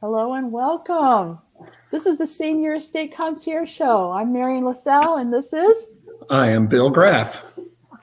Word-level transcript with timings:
Hello 0.00 0.34
and 0.34 0.52
welcome. 0.52 1.40
This 1.90 2.06
is 2.06 2.18
the 2.18 2.26
Senior 2.26 2.74
Estate 2.74 3.12
Concierge 3.12 3.68
Show. 3.68 4.12
I'm 4.12 4.32
Marion 4.32 4.64
LaSalle, 4.64 5.16
and 5.16 5.32
this 5.32 5.52
is. 5.52 5.88
I 6.30 6.50
am 6.50 6.68
Bill 6.68 6.88
Graff. 6.88 7.58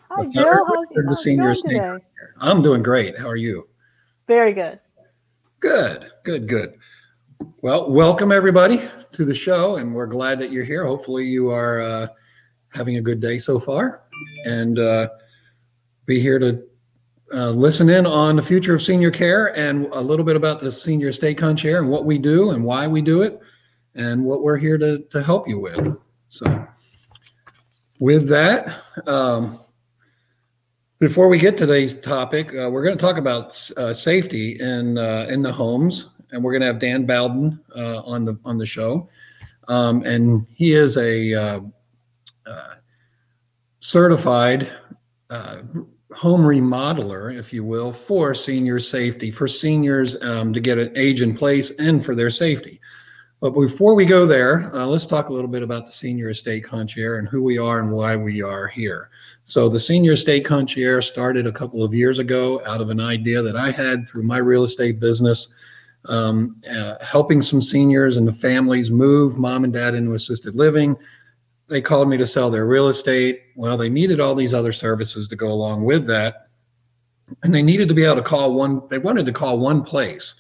Hi, 0.09 0.23
Bill. 0.23 0.65
The 0.93 1.03
how's 1.07 1.23
Senior 1.23 1.51
Estate 1.51 1.77
today? 1.77 2.03
I'm 2.41 2.61
doing 2.61 2.83
great. 2.83 3.17
How 3.17 3.29
are 3.29 3.37
you? 3.37 3.69
Very 4.27 4.51
good. 4.51 4.81
Good, 5.61 6.11
good, 6.25 6.49
good. 6.49 6.73
Well, 7.62 7.89
welcome 7.89 8.33
everybody 8.33 8.81
to 9.13 9.23
the 9.23 9.33
show, 9.33 9.77
and 9.77 9.96
we're 9.96 10.05
glad 10.05 10.37
that 10.39 10.51
you're 10.51 10.65
here. 10.65 10.85
Hopefully, 10.85 11.23
you 11.23 11.49
are 11.49 11.79
uh, 11.79 12.07
having 12.73 12.97
a 12.97 13.01
good 13.01 13.21
day 13.21 13.37
so 13.37 13.57
far, 13.57 14.01
and 14.43 14.79
uh, 14.79 15.07
be 16.05 16.20
here 16.20 16.39
to 16.39 16.62
uh, 17.34 17.49
listen 17.49 17.89
in 17.89 18.05
on 18.05 18.35
the 18.35 18.41
future 18.41 18.76
of 18.76 18.81
senior 18.81 19.12
care 19.12 19.55
and 19.57 19.88
a 19.94 20.02
little 20.02 20.25
bit 20.25 20.35
about 20.35 20.59
the 20.59 20.71
Senior 20.71 21.07
Estate 21.09 21.38
Concierge 21.38 21.81
and 21.81 21.89
what 21.89 22.05
we 22.05 22.17
do 22.17 22.52
and 22.52 22.63
why 22.63 22.88
we 22.88 23.01
do 23.01 23.21
it 23.23 23.39
and 23.95 24.23
what 24.23 24.43
we're 24.43 24.57
here 24.57 24.77
to, 24.77 24.99
to 25.09 25.23
help 25.23 25.48
you 25.48 25.59
with. 25.59 25.98
So, 26.29 26.67
with 27.99 28.27
that, 28.27 28.81
um, 29.07 29.57
before 30.99 31.27
we 31.27 31.39
get 31.39 31.57
to 31.57 31.65
today's 31.65 31.99
topic, 31.99 32.49
uh, 32.49 32.70
we're 32.70 32.84
going 32.84 32.98
to 32.98 33.01
talk 33.01 33.17
about 33.17 33.71
uh, 33.77 33.93
safety 33.93 34.59
in 34.59 34.98
uh, 34.98 35.27
in 35.29 35.41
the 35.41 35.51
homes, 35.51 36.09
and 36.31 36.43
we're 36.43 36.51
going 36.51 36.62
to 36.62 36.67
have 36.67 36.79
Dan 36.79 37.05
Bowden 37.05 37.59
uh, 37.76 38.01
on 38.01 38.26
the 38.26 38.37
on 38.45 38.57
the 38.57 38.65
show, 38.65 39.09
um, 39.67 40.03
and 40.03 40.45
he 40.53 40.73
is 40.73 40.98
a 40.98 41.34
uh, 41.34 41.59
certified 43.79 44.71
home 46.15 46.41
remodeler, 46.41 47.37
if 47.37 47.51
you 47.51 47.63
will, 47.63 47.91
for 47.91 48.33
senior 48.33 48.79
safety, 48.79 49.31
for 49.31 49.47
seniors 49.47 50.21
um, 50.23 50.53
to 50.53 50.61
get 50.61 50.77
an 50.77 50.91
age 50.95 51.21
in 51.21 51.35
place 51.35 51.77
and 51.77 52.03
for 52.03 52.15
their 52.15 52.31
safety. 52.31 52.79
But 53.41 53.51
before 53.51 53.95
we 53.95 54.05
go 54.05 54.25
there, 54.25 54.73
uh, 54.73 54.85
let's 54.85 55.05
talk 55.05 55.27
a 55.27 55.34
little 55.34 55.49
bit 55.49 55.62
about 55.62 55.85
the 55.85 55.91
Senior 55.91 56.29
Estate 56.29 56.63
Concierge 56.63 57.20
and 57.20 57.27
who 57.27 57.43
we 57.43 57.57
are 57.57 57.79
and 57.79 57.91
why 57.91 58.15
we 58.15 58.41
are 58.41 58.65
here. 58.65 59.09
So, 59.43 59.67
the 59.67 59.79
Senior 59.79 60.13
Estate 60.13 60.45
Concierge 60.45 61.05
started 61.05 61.45
a 61.45 61.51
couple 61.51 61.84
of 61.84 61.93
years 61.93 62.18
ago 62.18 62.62
out 62.65 62.79
of 62.81 62.90
an 62.90 63.01
idea 63.01 63.41
that 63.41 63.57
I 63.57 63.71
had 63.71 64.08
through 64.08 64.23
my 64.23 64.38
real 64.38 64.64
estate 64.64 65.02
business, 65.02 65.53
um, 66.06 66.56
uh, 66.72 66.95
helping 67.02 67.42
some 67.42 67.62
seniors 67.62 68.16
and 68.18 68.28
the 68.28 68.31
families 68.31 68.90
move 68.90 69.38
mom 69.38 69.66
and 69.66 69.73
dad 69.73 69.94
into 69.95 70.14
assisted 70.14 70.56
living 70.56 70.95
they 71.68 71.82
called 71.82 72.10
me 72.10 72.18
to 72.18 72.28
sell 72.28 72.50
their 72.50 72.66
real 72.66 72.88
estate. 72.88 73.42
Well, 73.56 73.78
they 73.78 73.90
needed 73.90 74.20
all 74.20 74.36
these 74.36 74.54
other 74.54 74.72
services 74.72 75.28
to 75.30 75.36
go 75.36 75.52
along 75.52 75.84
with 75.84 76.06
that. 76.08 76.48
And 77.44 77.54
they 77.54 77.64
needed 77.64 77.90
to 77.90 77.96
be 77.96 78.06
able 78.06 78.18
to 78.18 78.22
call 78.22 78.54
one, 78.54 78.82
they 78.90 79.00
wanted 79.00 79.26
to 79.26 79.34
call 79.34 79.58
one 79.58 79.84
place 79.84 80.36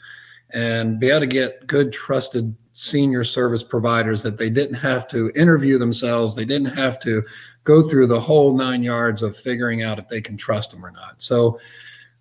and 0.51 0.99
be 0.99 1.09
able 1.09 1.21
to 1.21 1.27
get 1.27 1.65
good, 1.65 1.91
trusted 1.91 2.55
senior 2.73 3.23
service 3.23 3.63
providers 3.63 4.21
that 4.21 4.37
they 4.37 4.49
didn't 4.49 4.75
have 4.75 5.07
to 5.07 5.31
interview 5.35 5.77
themselves. 5.77 6.35
They 6.35 6.45
didn't 6.45 6.75
have 6.75 6.99
to 6.99 7.23
go 7.63 7.81
through 7.81 8.07
the 8.07 8.19
whole 8.19 8.55
nine 8.55 8.83
yards 8.83 9.23
of 9.23 9.35
figuring 9.35 9.81
out 9.81 9.97
if 9.97 10.07
they 10.07 10.21
can 10.21 10.37
trust 10.37 10.71
them 10.71 10.85
or 10.85 10.91
not. 10.91 11.21
So, 11.21 11.59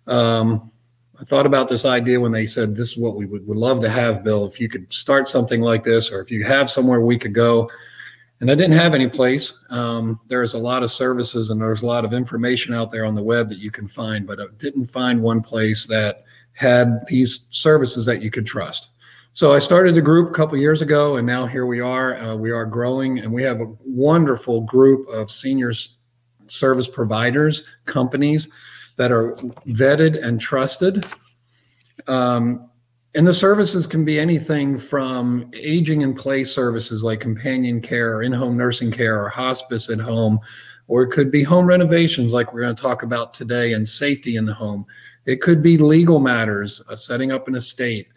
um, 0.07 0.71
I 1.19 1.23
thought 1.23 1.45
about 1.45 1.69
this 1.69 1.85
idea 1.85 2.19
when 2.19 2.31
they 2.31 2.45
said, 2.45 2.75
This 2.75 2.91
is 2.91 2.97
what 2.97 3.15
we 3.15 3.25
would, 3.25 3.47
would 3.47 3.57
love 3.57 3.81
to 3.81 3.89
have, 3.89 4.23
Bill. 4.23 4.45
If 4.45 4.59
you 4.59 4.67
could 4.67 4.91
start 4.91 5.29
something 5.29 5.61
like 5.61 5.83
this, 5.83 6.11
or 6.11 6.19
if 6.19 6.29
you 6.29 6.43
have 6.43 6.69
somewhere 6.69 6.99
we 6.99 7.17
could 7.17 7.33
go, 7.33 7.69
and 8.41 8.51
I 8.51 8.55
didn't 8.55 8.77
have 8.77 8.93
any 8.93 9.07
place. 9.07 9.53
Um, 9.69 10.19
there's 10.27 10.53
a 10.53 10.59
lot 10.59 10.83
of 10.83 10.91
services 10.91 11.49
and 11.49 11.61
there's 11.61 11.83
a 11.83 11.85
lot 11.85 12.05
of 12.05 12.13
information 12.13 12.73
out 12.73 12.91
there 12.91 13.05
on 13.05 13.15
the 13.15 13.23
web 13.23 13.49
that 13.49 13.59
you 13.59 13.71
can 13.71 13.87
find, 13.87 14.27
but 14.27 14.39
I 14.39 14.45
didn't 14.57 14.87
find 14.87 15.21
one 15.21 15.41
place 15.41 15.87
that 15.87 16.23
had 16.53 17.05
these 17.07 17.47
services 17.51 18.05
that 18.05 18.21
you 18.21 18.31
could 18.31 18.45
trust. 18.45 18.89
So 19.31 19.53
I 19.53 19.59
started 19.59 19.97
a 19.97 20.01
group 20.01 20.29
a 20.29 20.33
couple 20.33 20.57
years 20.57 20.81
ago, 20.81 21.17
and 21.17 21.27
now 21.27 21.45
here 21.45 21.65
we 21.65 21.81
are. 21.81 22.15
Uh, 22.15 22.35
we 22.35 22.51
are 22.51 22.65
growing, 22.65 23.19
and 23.19 23.33
we 23.33 23.43
have 23.43 23.59
a 23.59 23.67
wonderful 23.85 24.61
group 24.61 25.09
of 25.09 25.29
senior 25.29 25.73
service 26.47 26.87
providers, 26.87 27.65
companies 27.85 28.49
that 28.95 29.11
are 29.11 29.33
vetted 29.67 30.23
and 30.23 30.39
trusted. 30.39 31.05
Um, 32.07 32.69
and 33.15 33.25
the 33.25 33.33
services 33.33 33.87
can 33.87 34.03
be 34.03 34.19
anything 34.19 34.77
from 34.77 35.49
aging 35.53 36.01
in 36.01 36.13
place 36.13 36.53
services 36.53 37.01
like 37.01 37.21
companion 37.21 37.79
care 37.79 38.17
or 38.17 38.23
in 38.23 38.33
home 38.33 38.57
nursing 38.57 38.91
care 38.91 39.23
or 39.23 39.29
hospice 39.29 39.89
at 39.89 39.99
home, 39.99 40.37
or 40.89 41.03
it 41.03 41.11
could 41.11 41.31
be 41.31 41.41
home 41.41 41.65
renovations 41.65 42.33
like 42.33 42.53
we're 42.53 42.61
going 42.61 42.75
to 42.75 42.81
talk 42.81 43.03
about 43.03 43.33
today 43.33 43.71
and 43.71 43.87
safety 43.87 44.35
in 44.35 44.45
the 44.45 44.53
home. 44.53 44.85
It 45.25 45.41
could 45.41 45.63
be 45.63 45.77
legal 45.77 46.19
matters, 46.19 46.81
uh, 46.89 46.97
setting 46.97 47.31
up 47.31 47.47
an 47.47 47.55
estate. 47.55 48.09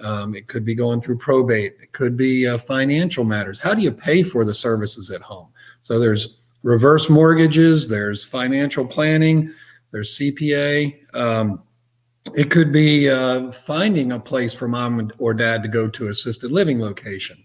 Um, 0.00 0.36
it 0.36 0.46
could 0.46 0.64
be 0.64 0.74
going 0.76 1.00
through 1.00 1.18
probate. 1.18 1.74
It 1.82 1.90
could 1.90 2.16
be 2.16 2.46
uh, 2.46 2.56
financial 2.56 3.24
matters. 3.24 3.58
How 3.58 3.74
do 3.74 3.82
you 3.82 3.90
pay 3.90 4.22
for 4.22 4.44
the 4.44 4.54
services 4.54 5.10
at 5.10 5.20
home? 5.20 5.48
So 5.82 5.98
there's 5.98 6.38
reverse 6.62 7.10
mortgages, 7.10 7.88
there's 7.88 8.22
financial 8.22 8.86
planning, 8.86 9.52
there's 9.90 10.16
CPA. 10.16 10.94
Um, 11.12 11.63
it 12.32 12.50
could 12.50 12.72
be 12.72 13.10
uh, 13.10 13.50
finding 13.50 14.12
a 14.12 14.18
place 14.18 14.54
for 14.54 14.66
mom 14.66 15.12
or 15.18 15.34
dad 15.34 15.62
to 15.62 15.68
go 15.68 15.88
to 15.88 16.08
assisted 16.08 16.50
living 16.50 16.80
location. 16.80 17.42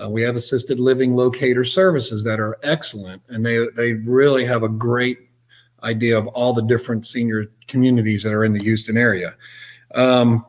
Uh, 0.00 0.08
we 0.08 0.22
have 0.22 0.36
assisted 0.36 0.78
living 0.78 1.14
locator 1.14 1.64
services 1.64 2.24
that 2.24 2.40
are 2.40 2.58
excellent, 2.62 3.22
and 3.28 3.44
they 3.44 3.66
they 3.76 3.94
really 3.94 4.44
have 4.44 4.62
a 4.62 4.68
great 4.68 5.18
idea 5.82 6.18
of 6.18 6.26
all 6.28 6.52
the 6.52 6.62
different 6.62 7.06
senior 7.06 7.46
communities 7.68 8.22
that 8.22 8.32
are 8.32 8.44
in 8.44 8.52
the 8.52 8.62
Houston 8.62 8.96
area. 8.96 9.34
Um, 9.94 10.44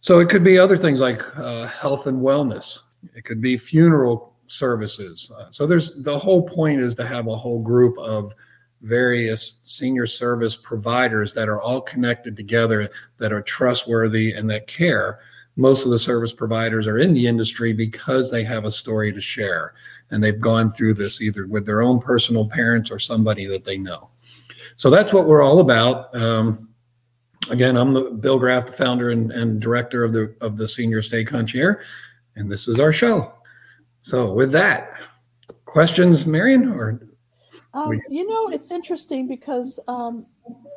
so 0.00 0.20
it 0.20 0.28
could 0.28 0.44
be 0.44 0.58
other 0.58 0.78
things 0.78 1.00
like 1.00 1.22
uh, 1.36 1.66
health 1.66 2.06
and 2.06 2.20
wellness. 2.20 2.80
It 3.14 3.24
could 3.24 3.40
be 3.40 3.56
funeral 3.56 4.34
services. 4.46 5.30
Uh, 5.36 5.46
so 5.50 5.66
there's 5.66 6.02
the 6.02 6.18
whole 6.18 6.42
point 6.48 6.80
is 6.80 6.94
to 6.96 7.06
have 7.06 7.26
a 7.26 7.36
whole 7.36 7.60
group 7.60 7.98
of 7.98 8.34
various 8.82 9.60
senior 9.64 10.06
service 10.06 10.56
providers 10.56 11.34
that 11.34 11.48
are 11.48 11.60
all 11.60 11.80
connected 11.80 12.36
together 12.36 12.88
that 13.18 13.32
are 13.32 13.42
trustworthy 13.42 14.32
and 14.32 14.48
that 14.50 14.66
care. 14.66 15.20
Most 15.56 15.84
of 15.84 15.90
the 15.90 15.98
service 15.98 16.32
providers 16.32 16.86
are 16.86 16.98
in 16.98 17.12
the 17.12 17.26
industry 17.26 17.72
because 17.72 18.30
they 18.30 18.44
have 18.44 18.64
a 18.64 18.70
story 18.70 19.12
to 19.12 19.20
share 19.20 19.74
and 20.10 20.22
they've 20.22 20.40
gone 20.40 20.70
through 20.70 20.94
this 20.94 21.20
either 21.20 21.46
with 21.46 21.66
their 21.66 21.82
own 21.82 22.00
personal 22.00 22.48
parents 22.48 22.90
or 22.90 22.98
somebody 22.98 23.46
that 23.46 23.64
they 23.64 23.76
know. 23.76 24.10
So 24.76 24.90
that's 24.90 25.12
what 25.12 25.26
we're 25.26 25.42
all 25.42 25.58
about. 25.58 26.14
Um, 26.14 26.68
again 27.50 27.76
i'm 27.76 27.94
the 27.94 28.02
bill 28.02 28.38
graff 28.38 28.66
the 28.66 28.72
founder 28.72 29.10
and, 29.10 29.32
and 29.32 29.60
director 29.60 30.04
of 30.04 30.12
the 30.12 30.34
of 30.40 30.56
the 30.56 30.66
senior 30.66 30.98
estate 30.98 31.26
concierge 31.28 31.84
and 32.36 32.50
this 32.50 32.68
is 32.68 32.78
our 32.78 32.92
show. 32.92 33.32
So 34.00 34.32
with 34.32 34.52
that 34.52 34.92
questions 35.64 36.26
marion 36.26 36.68
or 36.68 37.00
um, 37.74 38.00
you 38.08 38.26
know, 38.26 38.48
it's 38.48 38.70
interesting 38.70 39.28
because 39.28 39.78
um, 39.88 40.26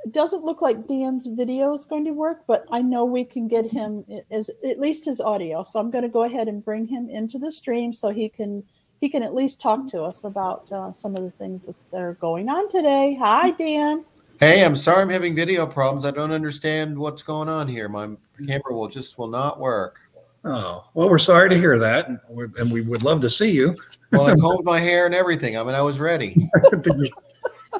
it 0.03 0.11
doesn't 0.11 0.43
look 0.43 0.61
like 0.61 0.87
Dan's 0.87 1.25
video 1.25 1.73
is 1.73 1.85
going 1.85 2.05
to 2.05 2.11
work, 2.11 2.43
but 2.47 2.65
I 2.71 2.81
know 2.81 3.05
we 3.05 3.23
can 3.23 3.47
get 3.47 3.65
him 3.65 4.03
as 4.29 4.49
at 4.67 4.79
least 4.79 5.05
his 5.05 5.21
audio. 5.21 5.63
So 5.63 5.79
I'm 5.79 5.89
going 5.89 6.03
to 6.03 6.09
go 6.09 6.23
ahead 6.23 6.47
and 6.47 6.63
bring 6.63 6.85
him 6.85 7.09
into 7.09 7.39
the 7.39 7.51
stream 7.51 7.93
so 7.93 8.09
he 8.09 8.29
can 8.29 8.63
he 8.99 9.09
can 9.09 9.23
at 9.23 9.33
least 9.33 9.59
talk 9.59 9.87
to 9.89 10.03
us 10.03 10.25
about 10.25 10.71
uh, 10.71 10.91
some 10.91 11.15
of 11.15 11.23
the 11.23 11.31
things 11.31 11.65
that 11.65 11.99
are 11.99 12.13
going 12.15 12.49
on 12.49 12.69
today. 12.69 13.17
Hi, 13.19 13.51
Dan. 13.51 14.05
Hey, 14.39 14.63
I'm 14.63 14.75
sorry 14.75 15.01
I'm 15.01 15.09
having 15.09 15.35
video 15.35 15.65
problems. 15.65 16.05
I 16.05 16.11
don't 16.11 16.31
understand 16.31 16.97
what's 16.97 17.23
going 17.23 17.49
on 17.49 17.67
here. 17.67 17.89
My 17.89 18.09
camera 18.45 18.73
will 18.73 18.87
just 18.87 19.17
will 19.17 19.27
not 19.27 19.59
work. 19.59 19.99
Oh, 20.43 20.85
well, 20.93 21.09
we're 21.09 21.19
sorry 21.19 21.49
to 21.49 21.55
hear 21.55 21.79
that. 21.79 22.09
And 22.57 22.71
we 22.71 22.81
would 22.81 23.03
love 23.03 23.21
to 23.21 23.29
see 23.29 23.51
you. 23.51 23.75
Well, 24.11 24.27
I 24.27 24.35
combed 24.39 24.65
my 24.65 24.79
hair 24.79 25.05
and 25.05 25.15
everything. 25.15 25.57
I 25.57 25.63
mean, 25.63 25.75
I 25.75 25.81
was 25.81 25.99
ready. 25.99 26.49
did 26.81 26.97
you, 26.97 27.07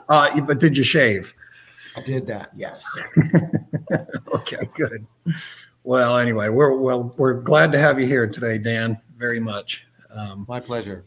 uh, 0.09 0.41
but 0.41 0.59
did 0.59 0.77
you 0.77 0.83
shave? 0.83 1.33
I 1.95 2.01
did 2.01 2.25
that. 2.27 2.51
Yes. 2.55 2.85
okay, 4.33 4.69
good. 4.75 5.05
Well, 5.83 6.17
anyway, 6.17 6.49
we're 6.49 6.75
well, 6.77 7.13
we're 7.17 7.41
glad 7.41 7.71
to 7.73 7.79
have 7.79 7.99
you 7.99 8.05
here 8.05 8.27
today, 8.27 8.57
Dan. 8.57 8.97
Very 9.17 9.39
much. 9.39 9.85
Um, 10.09 10.45
my 10.47 10.59
pleasure. 10.59 11.05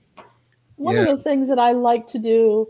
One 0.76 0.96
yeah. 0.96 1.02
of 1.02 1.16
the 1.16 1.22
things 1.22 1.48
that 1.48 1.58
I 1.58 1.72
like 1.72 2.06
to 2.08 2.18
do 2.18 2.68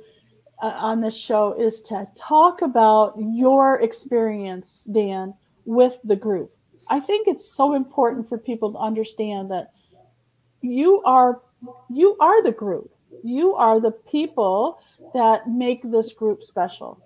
uh, 0.63 0.75
on 0.77 1.01
this 1.01 1.17
show 1.17 1.55
is 1.55 1.81
to 1.83 2.07
talk 2.15 2.63
about 2.63 3.15
your 3.19 3.81
experience, 3.81 4.87
Dan, 4.93 5.35
with 5.65 5.99
the 6.05 6.17
group. 6.17 6.55
I 6.89 7.01
think 7.01 7.27
it's 7.27 7.51
so 7.51 7.75
important 7.75 8.29
for 8.29 8.37
people 8.37 8.73
to 8.73 8.79
understand 8.79 9.51
that 9.51 9.73
you 10.61 11.03
are 11.05 11.41
you 11.91 12.17
are 12.21 12.43
the 12.43 12.53
group. 12.53 12.91
You 13.23 13.55
are 13.55 13.81
the 13.81 13.93
people 13.93 14.81
that 15.15 15.49
make 15.49 15.83
this 15.83 16.13
group 16.13 16.43
special. 16.43 17.01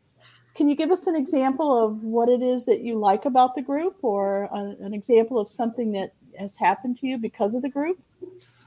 Can 0.55 0.69
you 0.69 0.75
give 0.75 0.91
us 0.91 1.07
an 1.07 1.15
example 1.15 1.85
of 1.85 2.03
what 2.03 2.29
it 2.29 2.43
is 2.43 2.65
that 2.65 2.81
you 2.81 2.99
like 2.99 3.27
about 3.27 3.55
the 3.55 3.63
group 3.63 3.97
or 4.03 4.45
a, 4.53 4.85
an 4.85 4.93
example 4.93 5.39
of 5.39 5.49
something 5.49 5.93
that 5.93 6.15
has 6.37 6.57
happened 6.57 6.99
to 6.99 7.07
you 7.07 7.19
because 7.19 7.55
of 7.55 7.63
the 7.63 7.69
group? 7.69 8.01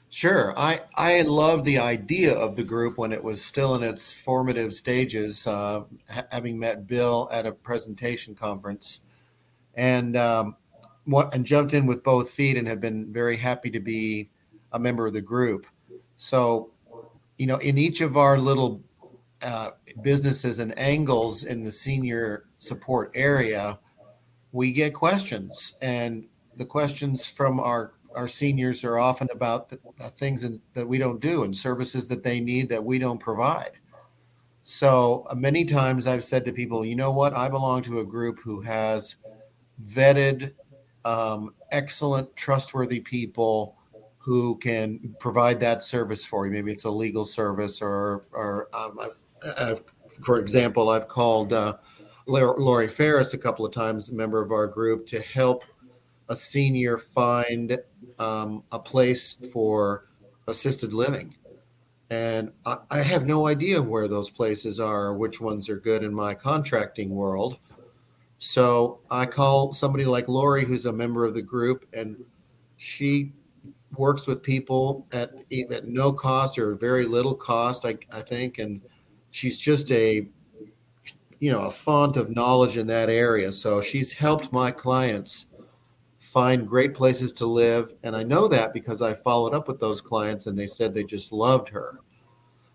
Sure. 0.09 0.53
I, 0.57 0.81
I 0.95 1.21
love 1.21 1.63
the 1.63 1.79
idea 1.79 2.33
of 2.33 2.55
the 2.55 2.63
group 2.63 2.97
when 2.97 3.13
it 3.13 3.23
was 3.23 3.43
still 3.43 3.75
in 3.75 3.83
its 3.83 4.13
formative 4.13 4.73
stages, 4.73 5.47
uh, 5.47 5.83
having 6.31 6.59
met 6.59 6.85
Bill 6.85 7.29
at 7.31 7.45
a 7.45 7.51
presentation 7.51 8.35
conference. 8.35 9.01
And 9.73 10.17
um, 10.17 10.57
what, 11.05 11.33
and 11.33 11.45
jumped 11.45 11.73
in 11.73 11.85
with 11.85 12.03
both 12.03 12.29
feet 12.29 12.57
and 12.57 12.67
have 12.67 12.81
been 12.81 13.11
very 13.11 13.37
happy 13.37 13.69
to 13.69 13.79
be 13.79 14.29
a 14.73 14.79
member 14.79 15.07
of 15.07 15.13
the 15.13 15.21
group. 15.21 15.65
So, 16.21 16.69
you 17.39 17.47
know, 17.47 17.57
in 17.57 17.79
each 17.79 17.99
of 18.01 18.15
our 18.15 18.37
little 18.37 18.79
uh, 19.41 19.71
businesses 20.03 20.59
and 20.59 20.77
angles 20.77 21.45
in 21.45 21.63
the 21.63 21.71
senior 21.71 22.45
support 22.59 23.11
area, 23.15 23.79
we 24.51 24.71
get 24.71 24.93
questions, 24.93 25.75
and 25.81 26.27
the 26.57 26.65
questions 26.65 27.25
from 27.25 27.59
our 27.59 27.93
our 28.13 28.27
seniors 28.27 28.83
are 28.83 28.99
often 28.99 29.29
about 29.31 29.69
the, 29.69 29.77
things 30.17 30.43
in, 30.43 30.61
that 30.75 30.87
we 30.87 30.99
don't 30.99 31.21
do 31.21 31.43
and 31.43 31.55
services 31.55 32.07
that 32.09 32.21
they 32.21 32.39
need 32.39 32.69
that 32.69 32.83
we 32.83 32.99
don't 32.99 33.19
provide. 33.19 33.71
So 34.61 35.25
uh, 35.27 35.33
many 35.33 35.65
times 35.65 36.05
I've 36.05 36.23
said 36.23 36.45
to 36.45 36.53
people, 36.53 36.85
you 36.85 36.95
know 36.95 37.11
what? 37.11 37.33
I 37.33 37.49
belong 37.49 37.81
to 37.83 37.99
a 37.99 38.05
group 38.05 38.39
who 38.41 38.61
has 38.61 39.15
vetted, 39.83 40.53
um, 41.03 41.55
excellent, 41.71 42.35
trustworthy 42.35 42.99
people 42.99 43.80
who 44.21 44.57
can 44.57 45.15
provide 45.19 45.59
that 45.59 45.81
service 45.81 46.23
for 46.23 46.45
you. 46.45 46.51
Maybe 46.51 46.71
it's 46.71 46.83
a 46.83 46.91
legal 46.91 47.25
service, 47.25 47.81
or, 47.81 48.23
or 48.31 48.69
um, 48.73 48.99
I've, 49.59 49.83
for 50.23 50.39
example, 50.39 50.89
I've 50.89 51.07
called 51.07 51.53
uh, 51.53 51.77
Lori 52.27 52.87
Ferris 52.87 53.33
a 53.33 53.37
couple 53.37 53.65
of 53.65 53.73
times, 53.73 54.09
a 54.09 54.15
member 54.15 54.41
of 54.41 54.51
our 54.51 54.67
group, 54.67 55.07
to 55.07 55.21
help 55.21 55.63
a 56.29 56.35
senior 56.35 56.97
find 56.97 57.79
um, 58.19 58.63
a 58.71 58.79
place 58.79 59.35
for 59.51 60.07
assisted 60.47 60.93
living 60.93 61.35
and 62.11 62.51
I, 62.65 62.77
I 62.91 63.01
have 63.03 63.25
no 63.25 63.47
idea 63.47 63.81
where 63.81 64.09
those 64.09 64.29
places 64.29 64.81
are 64.81 65.05
or 65.07 65.13
which 65.13 65.39
ones 65.39 65.69
are 65.69 65.77
good 65.77 66.03
in 66.03 66.13
my 66.13 66.33
contracting 66.33 67.09
world. 67.09 67.57
So 68.37 68.99
I 69.09 69.25
call 69.25 69.71
somebody 69.71 70.03
like 70.03 70.27
Lori, 70.27 70.65
who's 70.65 70.85
a 70.85 70.91
member 70.91 71.23
of 71.23 71.33
the 71.33 71.41
group, 71.41 71.85
and 71.93 72.25
she 72.75 73.31
works 73.97 74.27
with 74.27 74.41
people 74.41 75.05
at, 75.11 75.33
at 75.71 75.85
no 75.85 76.11
cost 76.11 76.57
or 76.57 76.75
very 76.75 77.05
little 77.05 77.35
cost, 77.35 77.85
I, 77.85 77.97
I 78.11 78.21
think. 78.21 78.59
And 78.59 78.81
she's 79.31 79.57
just 79.57 79.91
a, 79.91 80.27
you 81.39 81.51
know, 81.51 81.61
a 81.61 81.71
font 81.71 82.17
of 82.17 82.29
knowledge 82.29 82.77
in 82.77 82.87
that 82.87 83.09
area. 83.09 83.51
So 83.51 83.81
she's 83.81 84.13
helped 84.13 84.51
my 84.53 84.71
clients 84.71 85.47
find 86.19 86.67
great 86.67 86.93
places 86.93 87.33
to 87.33 87.45
live. 87.45 87.93
And 88.03 88.15
I 88.15 88.23
know 88.23 88.47
that 88.47 88.73
because 88.73 89.01
I 89.01 89.13
followed 89.13 89.53
up 89.53 89.67
with 89.67 89.79
those 89.79 89.99
clients 89.99 90.47
and 90.47 90.57
they 90.57 90.67
said 90.67 90.93
they 90.93 91.03
just 91.03 91.33
loved 91.33 91.69
her. 91.69 91.99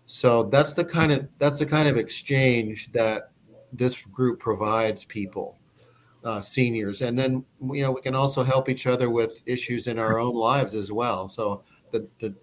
So 0.05 0.43
that's 0.43 0.73
the 0.73 0.85
kind 0.85 1.11
of 1.11 1.27
that's 1.37 1.59
the 1.59 1.65
kind 1.65 1.87
of 1.87 1.97
exchange 1.97 2.91
that 2.93 3.31
this 3.73 3.99
group 4.01 4.39
provides 4.39 5.03
people, 5.03 5.57
uh, 6.27 6.41
seniors, 6.41 7.01
and 7.01 7.17
then 7.17 7.45
you 7.71 7.81
know 7.81 7.91
we 7.91 8.01
can 8.01 8.13
also 8.13 8.43
help 8.43 8.67
each 8.67 8.85
other 8.85 9.09
with 9.09 9.41
issues 9.45 9.87
in 9.87 9.97
our 9.97 10.19
own 10.19 10.35
lives 10.35 10.75
as 10.75 10.91
well. 10.91 11.29
So 11.29 11.63
the 11.91 12.05
the 12.19 12.35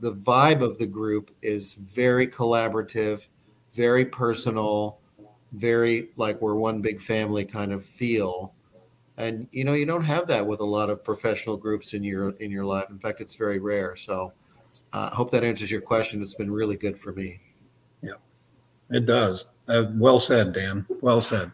the 0.00 0.12
vibe 0.12 0.60
of 0.60 0.76
the 0.76 0.86
group 0.86 1.34
is 1.40 1.72
very 1.72 2.28
collaborative, 2.28 3.26
very 3.72 4.04
personal, 4.04 4.98
very 5.52 6.10
like 6.16 6.38
we're 6.42 6.54
one 6.54 6.82
big 6.82 7.00
family 7.00 7.46
kind 7.46 7.72
of 7.72 7.82
feel. 7.82 8.52
And 9.16 9.48
you 9.52 9.64
know 9.64 9.72
you 9.72 9.86
don't 9.86 10.04
have 10.04 10.26
that 10.26 10.46
with 10.46 10.60
a 10.60 10.66
lot 10.66 10.90
of 10.90 11.02
professional 11.02 11.56
groups 11.56 11.94
in 11.94 12.04
your 12.04 12.32
in 12.40 12.50
your 12.50 12.66
life. 12.66 12.90
In 12.90 12.98
fact 12.98 13.22
it's 13.22 13.36
very 13.36 13.58
rare. 13.58 13.96
So 13.96 14.34
i 14.92 15.04
uh, 15.04 15.14
hope 15.14 15.30
that 15.30 15.44
answers 15.44 15.70
your 15.70 15.80
question. 15.80 16.20
It's 16.20 16.34
been 16.34 16.50
really 16.50 16.76
good 16.76 16.98
for 16.98 17.14
me. 17.14 17.40
Yeah 18.02 18.18
it 18.90 19.06
does. 19.06 19.46
Uh, 19.66 19.84
well 19.94 20.18
said 20.18 20.52
dan. 20.52 20.84
Well 21.00 21.22
said. 21.22 21.50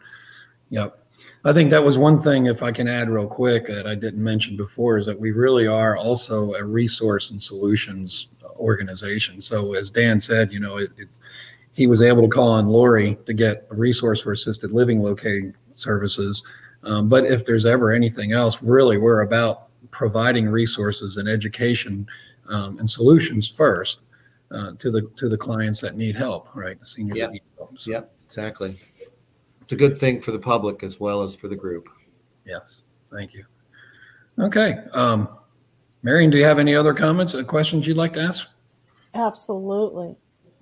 Yep 0.69 1.00
i 1.45 1.53
think 1.53 1.69
that 1.69 1.83
was 1.83 1.97
one 1.97 2.17
thing 2.17 2.45
if 2.45 2.63
i 2.63 2.71
can 2.71 2.87
add 2.87 3.09
real 3.09 3.27
quick 3.27 3.67
that 3.67 3.87
i 3.87 3.95
didn't 3.95 4.23
mention 4.23 4.55
before 4.55 4.97
is 4.97 5.05
that 5.05 5.19
we 5.19 5.31
really 5.31 5.67
are 5.67 5.97
also 5.97 6.53
a 6.53 6.63
resource 6.63 7.31
and 7.31 7.41
solutions 7.41 8.29
organization 8.57 9.41
so 9.41 9.73
as 9.73 9.89
dan 9.89 10.21
said 10.21 10.51
you 10.51 10.59
know 10.59 10.77
it, 10.77 10.91
it 10.97 11.07
he 11.73 11.87
was 11.87 12.01
able 12.01 12.21
to 12.21 12.27
call 12.27 12.49
on 12.49 12.67
lori 12.67 13.17
to 13.25 13.33
get 13.33 13.65
a 13.71 13.75
resource 13.75 14.21
for 14.21 14.33
assisted 14.33 14.71
living 14.71 15.01
locating 15.01 15.53
services 15.75 16.43
um, 16.83 17.09
but 17.09 17.25
if 17.25 17.45
there's 17.45 17.65
ever 17.65 17.91
anything 17.91 18.31
else, 18.31 18.61
really, 18.61 18.97
we're 18.97 19.21
about 19.21 19.67
providing 19.91 20.47
resources 20.49 21.17
and 21.17 21.27
education 21.27 22.07
um, 22.47 22.79
and 22.79 22.89
solutions 22.89 23.47
first 23.47 24.03
uh, 24.51 24.71
to 24.79 24.91
the 24.91 25.09
to 25.17 25.29
the 25.29 25.37
clients 25.37 25.79
that 25.81 25.95
need 25.95 26.15
help, 26.15 26.49
right? 26.55 26.79
The 26.79 26.85
seniors 26.85 27.17
yep. 27.17 27.31
need 27.31 27.41
help. 27.57 27.79
So. 27.79 27.91
Yep, 27.91 28.15
exactly. 28.25 28.79
It's 29.71 29.81
a 29.81 29.87
good 29.87 30.01
thing 30.01 30.19
for 30.19 30.31
the 30.31 30.39
public 30.39 30.83
as 30.83 30.99
well 30.99 31.21
as 31.21 31.33
for 31.33 31.47
the 31.47 31.55
group. 31.55 31.87
Yes, 32.45 32.81
thank 33.09 33.33
you. 33.33 33.45
Okay, 34.37 34.75
um, 34.91 35.29
Marion, 36.03 36.29
do 36.29 36.37
you 36.37 36.43
have 36.43 36.59
any 36.59 36.75
other 36.75 36.93
comments 36.93 37.33
or 37.33 37.41
questions 37.45 37.87
you'd 37.87 37.95
like 37.95 38.11
to 38.15 38.19
ask? 38.19 38.49
Absolutely, 39.13 40.17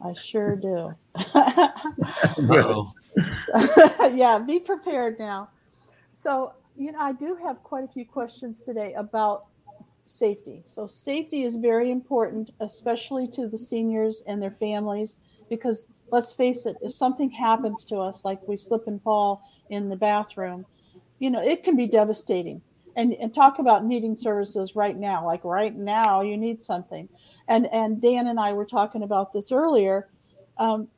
I 0.06 0.14
sure 0.14 0.56
do. 0.56 0.94
yeah, 4.16 4.38
be 4.46 4.60
prepared 4.60 5.18
now. 5.18 5.50
So, 6.12 6.54
you 6.78 6.92
know, 6.92 7.00
I 7.00 7.14
do 7.14 7.36
have 7.44 7.64
quite 7.64 7.86
a 7.86 7.88
few 7.88 8.06
questions 8.06 8.60
today 8.60 8.94
about 8.94 9.46
safety. 10.06 10.62
So, 10.68 10.86
safety 10.86 11.42
is 11.42 11.56
very 11.56 11.90
important, 11.90 12.52
especially 12.60 13.28
to 13.30 13.48
the 13.48 13.58
seniors 13.58 14.22
and 14.28 14.40
their 14.40 14.52
families, 14.52 15.18
because 15.50 15.88
let's 16.12 16.34
face 16.34 16.66
it, 16.66 16.78
if 16.82 16.94
something 16.94 17.30
happens 17.30 17.84
to 17.86 17.98
us, 17.98 18.26
like 18.26 18.46
we 18.48 18.58
slip 18.58 18.88
and 18.88 19.02
fall 19.02 19.42
in 19.70 19.90
the 19.90 19.96
bathroom, 19.96 20.66
you 21.20 21.30
know, 21.30 21.42
it 21.42 21.64
can 21.64 21.76
be 21.76 21.88
devastating. 21.88 22.62
And, 22.96 23.14
and 23.14 23.34
talk 23.34 23.60
about 23.60 23.86
needing 23.86 24.18
services 24.18 24.76
right 24.76 24.98
now, 24.98 25.26
like 25.26 25.46
right 25.46 25.74
now, 25.74 26.22
you 26.22 26.36
need 26.36 26.62
something. 26.62 27.08
And 27.48 27.68
and 27.72 28.02
Dan 28.02 28.28
and 28.28 28.40
I 28.40 28.52
were 28.52 28.66
talking 28.66 29.04
about 29.04 29.32
this 29.32 29.54
earlier. 29.54 30.10
Um, 30.58 30.90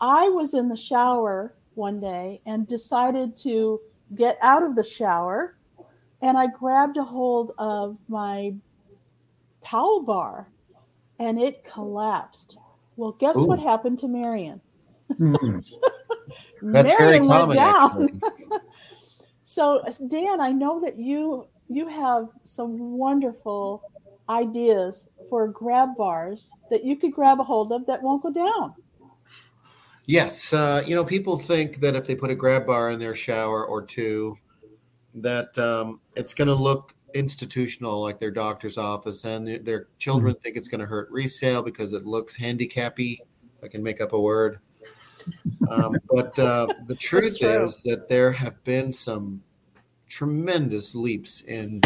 I 0.00 0.28
was 0.28 0.54
in 0.54 0.68
the 0.68 0.76
shower 0.76 1.54
one 1.74 1.98
day 1.98 2.40
and 2.46 2.68
decided 2.68 3.36
to 3.38 3.80
get 4.14 4.38
out 4.42 4.62
of 4.62 4.76
the 4.76 4.84
shower 4.84 5.56
and 6.22 6.36
I 6.36 6.46
grabbed 6.46 6.96
a 6.96 7.04
hold 7.04 7.52
of 7.58 7.96
my 8.08 8.54
towel 9.62 10.02
bar 10.02 10.48
and 11.18 11.38
it 11.38 11.64
collapsed. 11.64 12.58
Well, 13.00 13.12
guess 13.12 13.38
Ooh. 13.38 13.46
what 13.46 13.58
happened 13.58 13.98
to 14.00 14.08
Marion? 14.08 14.60
Mm. 15.14 15.64
That's 16.62 17.00
Marion 17.00 17.26
went 17.26 17.54
down. 17.54 18.20
so, 19.42 19.82
Dan, 20.06 20.38
I 20.38 20.52
know 20.52 20.82
that 20.82 20.98
you 20.98 21.46
you 21.70 21.88
have 21.88 22.28
some 22.44 22.98
wonderful 22.98 23.82
ideas 24.28 25.08
for 25.30 25.48
grab 25.48 25.96
bars 25.96 26.52
that 26.68 26.84
you 26.84 26.94
could 26.94 27.12
grab 27.12 27.40
a 27.40 27.42
hold 27.42 27.72
of 27.72 27.86
that 27.86 28.02
won't 28.02 28.22
go 28.22 28.30
down. 28.30 28.74
Yes, 30.04 30.52
uh, 30.52 30.82
you 30.86 30.94
know, 30.94 31.04
people 31.04 31.38
think 31.38 31.80
that 31.80 31.96
if 31.96 32.06
they 32.06 32.14
put 32.14 32.30
a 32.30 32.34
grab 32.34 32.66
bar 32.66 32.90
in 32.90 32.98
their 32.98 33.14
shower 33.14 33.64
or 33.64 33.80
two, 33.80 34.36
that 35.14 35.56
um, 35.58 36.00
it's 36.16 36.34
going 36.34 36.48
to 36.48 36.54
look 36.54 36.94
institutional, 37.14 38.00
like 38.00 38.20
their 38.20 38.30
doctor's 38.30 38.78
office, 38.78 39.24
and 39.24 39.46
their, 39.46 39.58
their 39.58 39.86
children 39.98 40.34
mm-hmm. 40.34 40.42
think 40.42 40.56
it's 40.56 40.68
going 40.68 40.80
to 40.80 40.86
hurt 40.86 41.10
resale 41.10 41.62
because 41.62 41.92
it 41.92 42.06
looks 42.06 42.38
handicappy. 42.38 43.18
I 43.62 43.68
can 43.68 43.82
make 43.82 44.00
up 44.00 44.12
a 44.12 44.20
word. 44.20 44.58
Um, 45.70 45.96
but 46.10 46.38
uh, 46.38 46.66
the 46.86 46.94
truth 46.94 47.38
is 47.40 47.82
that 47.82 48.08
there 48.08 48.32
have 48.32 48.62
been 48.64 48.92
some 48.92 49.42
tremendous 50.08 50.94
leaps 50.94 51.42
in 51.42 51.80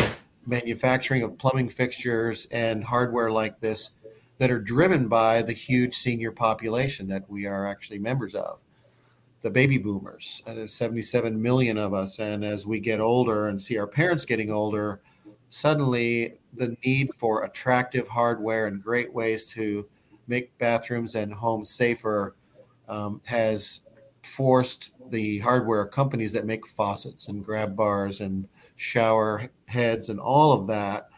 manufacturing 0.47 1.23
of 1.23 1.39
plumbing 1.39 1.69
fixtures 1.69 2.47
and 2.51 2.85
hardware 2.85 3.31
like 3.31 3.61
this 3.61 3.91
that 4.39 4.51
are 4.51 4.61
driven 4.61 5.09
by 5.09 5.43
the 5.43 5.53
huge 5.53 5.95
senior 5.95 6.33
population 6.33 7.09
that 7.09 7.29
we 7.31 7.47
are 7.47 7.67
actually 7.67 7.99
members 7.99 8.35
of. 8.35 8.61
The 9.43 9.51
baby 9.51 9.77
boomers, 9.77 10.43
and 10.47 10.57
there's 10.57 10.73
77 10.73 11.41
million 11.41 11.77
of 11.77 11.93
us. 11.93 12.19
And 12.19 12.45
as 12.45 12.67
we 12.67 12.81
get 12.81 12.99
older 12.99 13.47
and 13.47 13.61
see 13.61 13.77
our 13.77 13.87
parents 13.87 14.25
getting 14.25 14.51
older, 14.51 15.03
suddenly 15.55 16.35
the 16.55 16.77
need 16.85 17.15
for 17.15 17.45
attractive 17.45 18.09
hardware 18.09 18.67
and 18.67 18.83
great 18.83 19.13
ways 19.15 19.47
to 19.47 19.89
make 20.27 20.57
bathrooms 20.59 21.15
and 21.15 21.33
homes 21.33 21.71
safer 21.71 22.35
um, 22.89 23.21
has 23.25 23.83
forced 24.25 24.97
the 25.13 25.39
hardware 25.39 25.87
companies 25.87 26.33
that 26.33 26.45
make 26.45 26.67
faucets 26.67 27.29
and 27.29 27.45
grab 27.45 27.77
bars 27.77 28.21
and 28.21 28.49
shower 28.75 29.49
heads 29.67 30.09
and 30.09 30.19
all 30.19 30.53
of 30.53 30.67
that 30.67 31.09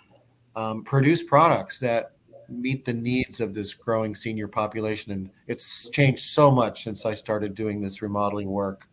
um, 0.55 0.85
produce 0.85 1.23
products 1.23 1.79
that 1.79 2.13
meet 2.51 2.85
the 2.85 2.93
needs 2.93 3.41
of 3.41 3.55
this 3.55 3.73
growing 3.73 4.15
senior 4.15 4.49
population. 4.49 5.13
And 5.13 5.31
it's 5.47 5.89
changed 5.91 6.23
so 6.23 6.51
much 6.51 6.85
since 6.85 7.07
I 7.07 7.15
started 7.15 7.55
doing 7.55 7.81
this 7.81 8.03
remodeling 8.03 8.51
work 8.51 8.89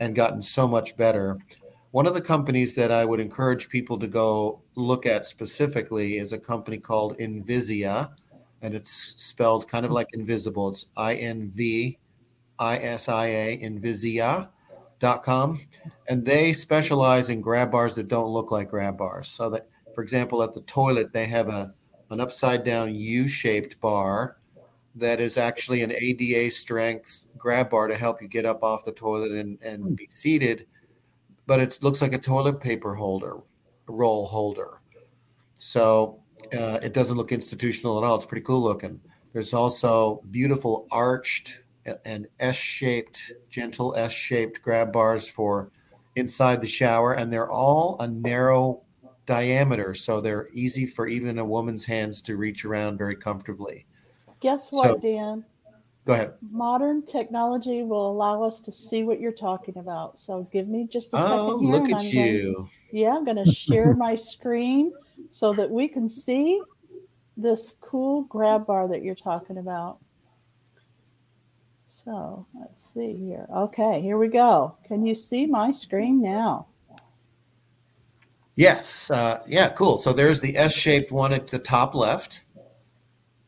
and 0.00 0.14
gotten 0.14 0.42
so 0.42 0.68
much 0.68 0.94
better. 0.98 1.38
One 1.94 2.06
of 2.06 2.14
the 2.14 2.20
companies 2.20 2.74
that 2.74 2.90
I 2.90 3.04
would 3.04 3.20
encourage 3.20 3.68
people 3.68 3.98
to 4.00 4.08
go 4.08 4.60
look 4.74 5.06
at 5.06 5.24
specifically 5.26 6.18
is 6.18 6.32
a 6.32 6.38
company 6.38 6.78
called 6.78 7.16
Invisia, 7.18 8.10
and 8.62 8.74
it's 8.74 8.90
spelled 8.90 9.68
kind 9.68 9.86
of 9.86 9.92
like 9.92 10.08
invisible. 10.12 10.68
It's 10.70 10.86
I 10.96 11.14
N 11.14 11.52
V 11.54 11.98
I 12.58 12.78
S 12.78 13.08
I 13.08 13.26
A, 13.26 13.58
Invisia.com. 13.58 14.50
grabbar.com 15.04 15.60
and 16.08 16.24
they 16.24 16.52
specialize 16.52 17.30
in 17.30 17.40
grab 17.40 17.70
bars 17.70 17.94
that 17.94 18.08
don't 18.08 18.30
look 18.30 18.50
like 18.50 18.70
grab 18.70 18.96
bars. 18.96 19.28
So 19.28 19.50
that 19.50 19.68
for 19.94 20.02
example 20.02 20.42
at 20.42 20.52
the 20.52 20.62
toilet 20.62 21.12
they 21.12 21.26
have 21.26 21.48
a 21.48 21.72
an 22.10 22.20
upside 22.20 22.64
down 22.64 22.94
U-shaped 22.94 23.80
bar 23.80 24.36
that 24.94 25.20
is 25.20 25.36
actually 25.36 25.82
an 25.82 25.92
ADA 25.92 26.50
strength 26.50 27.26
grab 27.36 27.70
bar 27.70 27.88
to 27.88 27.96
help 27.96 28.22
you 28.22 28.28
get 28.28 28.44
up 28.44 28.62
off 28.62 28.84
the 28.84 28.92
toilet 28.92 29.32
and, 29.32 29.58
and 29.62 29.96
be 29.96 30.06
seated, 30.10 30.66
but 31.46 31.60
it 31.60 31.78
looks 31.82 32.02
like 32.02 32.12
a 32.12 32.18
toilet 32.18 32.60
paper 32.60 32.94
holder, 32.94 33.38
roll 33.88 34.26
holder. 34.26 34.80
So 35.54 36.20
uh, 36.56 36.78
it 36.82 36.94
doesn't 36.94 37.16
look 37.16 37.32
institutional 37.32 37.98
at 37.98 38.04
all. 38.04 38.16
It's 38.16 38.26
pretty 38.26 38.44
cool 38.44 38.60
looking. 38.60 39.00
There's 39.32 39.54
also 39.54 40.22
beautiful 40.30 40.86
arched 40.90 41.62
and 42.04 42.26
S-shaped, 42.40 43.32
gentle 43.50 43.94
S-shaped 43.96 44.62
grab 44.62 44.92
bars 44.92 45.28
for 45.28 45.70
inside 46.16 46.60
the 46.60 46.66
shower, 46.66 47.12
and 47.12 47.32
they're 47.32 47.50
all 47.50 47.96
a 48.00 48.06
narrow 48.06 48.82
diameter, 49.26 49.94
so 49.94 50.20
they're 50.20 50.48
easy 50.52 50.86
for 50.86 51.06
even 51.08 51.38
a 51.38 51.44
woman's 51.44 51.84
hands 51.84 52.22
to 52.22 52.36
reach 52.36 52.64
around 52.64 52.98
very 52.98 53.16
comfortably. 53.16 53.86
Guess 54.40 54.68
what, 54.70 54.90
so, 54.90 54.98
Dan? 54.98 55.44
Go 56.04 56.12
ahead. 56.12 56.34
Modern 56.50 57.04
technology 57.06 57.82
will 57.82 58.10
allow 58.10 58.42
us 58.42 58.60
to 58.60 58.72
see 58.72 59.04
what 59.04 59.20
you're 59.20 59.32
talking 59.32 59.78
about. 59.78 60.18
So 60.18 60.46
give 60.52 60.68
me 60.68 60.86
just 60.86 61.14
a 61.14 61.16
second 61.16 61.32
oh, 61.32 61.58
here. 61.58 61.70
Look 61.70 61.90
at 61.90 62.00
I'm 62.00 62.06
you. 62.06 62.54
Going, 62.54 62.70
yeah, 62.92 63.16
I'm 63.16 63.24
going 63.24 63.42
to 63.42 63.50
share 63.50 63.94
my 63.94 64.14
screen 64.14 64.92
so 65.30 65.54
that 65.54 65.70
we 65.70 65.88
can 65.88 66.08
see 66.08 66.60
this 67.36 67.76
cool 67.80 68.22
grab 68.24 68.66
bar 68.66 68.86
that 68.88 69.02
you're 69.02 69.14
talking 69.14 69.58
about. 69.58 69.98
So 71.88 72.46
let's 72.60 72.92
see 72.92 73.16
here. 73.16 73.46
Okay, 73.50 74.02
here 74.02 74.18
we 74.18 74.28
go. 74.28 74.76
Can 74.86 75.06
you 75.06 75.14
see 75.14 75.46
my 75.46 75.72
screen 75.72 76.20
now? 76.20 76.66
Yes. 78.56 79.10
Uh, 79.10 79.42
yeah, 79.48 79.70
cool. 79.70 79.96
So 79.96 80.12
there's 80.12 80.38
the 80.38 80.56
S 80.56 80.74
shaped 80.74 81.10
one 81.10 81.32
at 81.32 81.46
the 81.46 81.58
top 81.58 81.94
left 81.94 82.43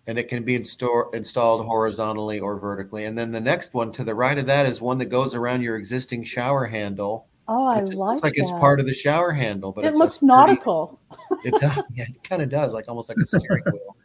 and 0.06 0.18
it 0.18 0.28
can 0.28 0.44
be 0.44 0.54
install, 0.54 1.10
installed 1.10 1.66
horizontally 1.66 2.38
or 2.38 2.58
vertically. 2.58 3.04
And 3.04 3.18
then 3.18 3.32
the 3.32 3.40
next 3.40 3.75
one 3.75 3.90
to 3.92 4.04
the 4.04 4.14
right 4.14 4.38
of 4.38 4.46
that 4.46 4.66
is 4.66 4.80
one 4.80 4.98
that 4.98 5.06
goes 5.06 5.34
around 5.34 5.62
your 5.62 5.76
existing 5.76 6.25
shower 6.25 6.66
handle. 6.66 7.26
Oh, 7.48 7.66
I 7.66 7.78
it 7.78 7.94
like 7.94 8.14
It's 8.14 8.22
like 8.22 8.34
that. 8.34 8.42
it's 8.42 8.52
part 8.52 8.80
of 8.80 8.86
the 8.86 8.94
shower 8.94 9.32
handle, 9.32 9.72
but 9.72 9.84
it 9.84 9.94
looks 9.94 10.22
nautical. 10.22 11.00
it 11.44 11.52
does, 11.60 11.82
yeah, 11.94 12.04
it 12.08 12.22
kind 12.22 12.42
of 12.42 12.48
does, 12.48 12.72
like 12.72 12.86
almost 12.88 13.08
like 13.08 13.18
a 13.18 13.26
steering 13.26 13.64
wheel. 13.72 13.96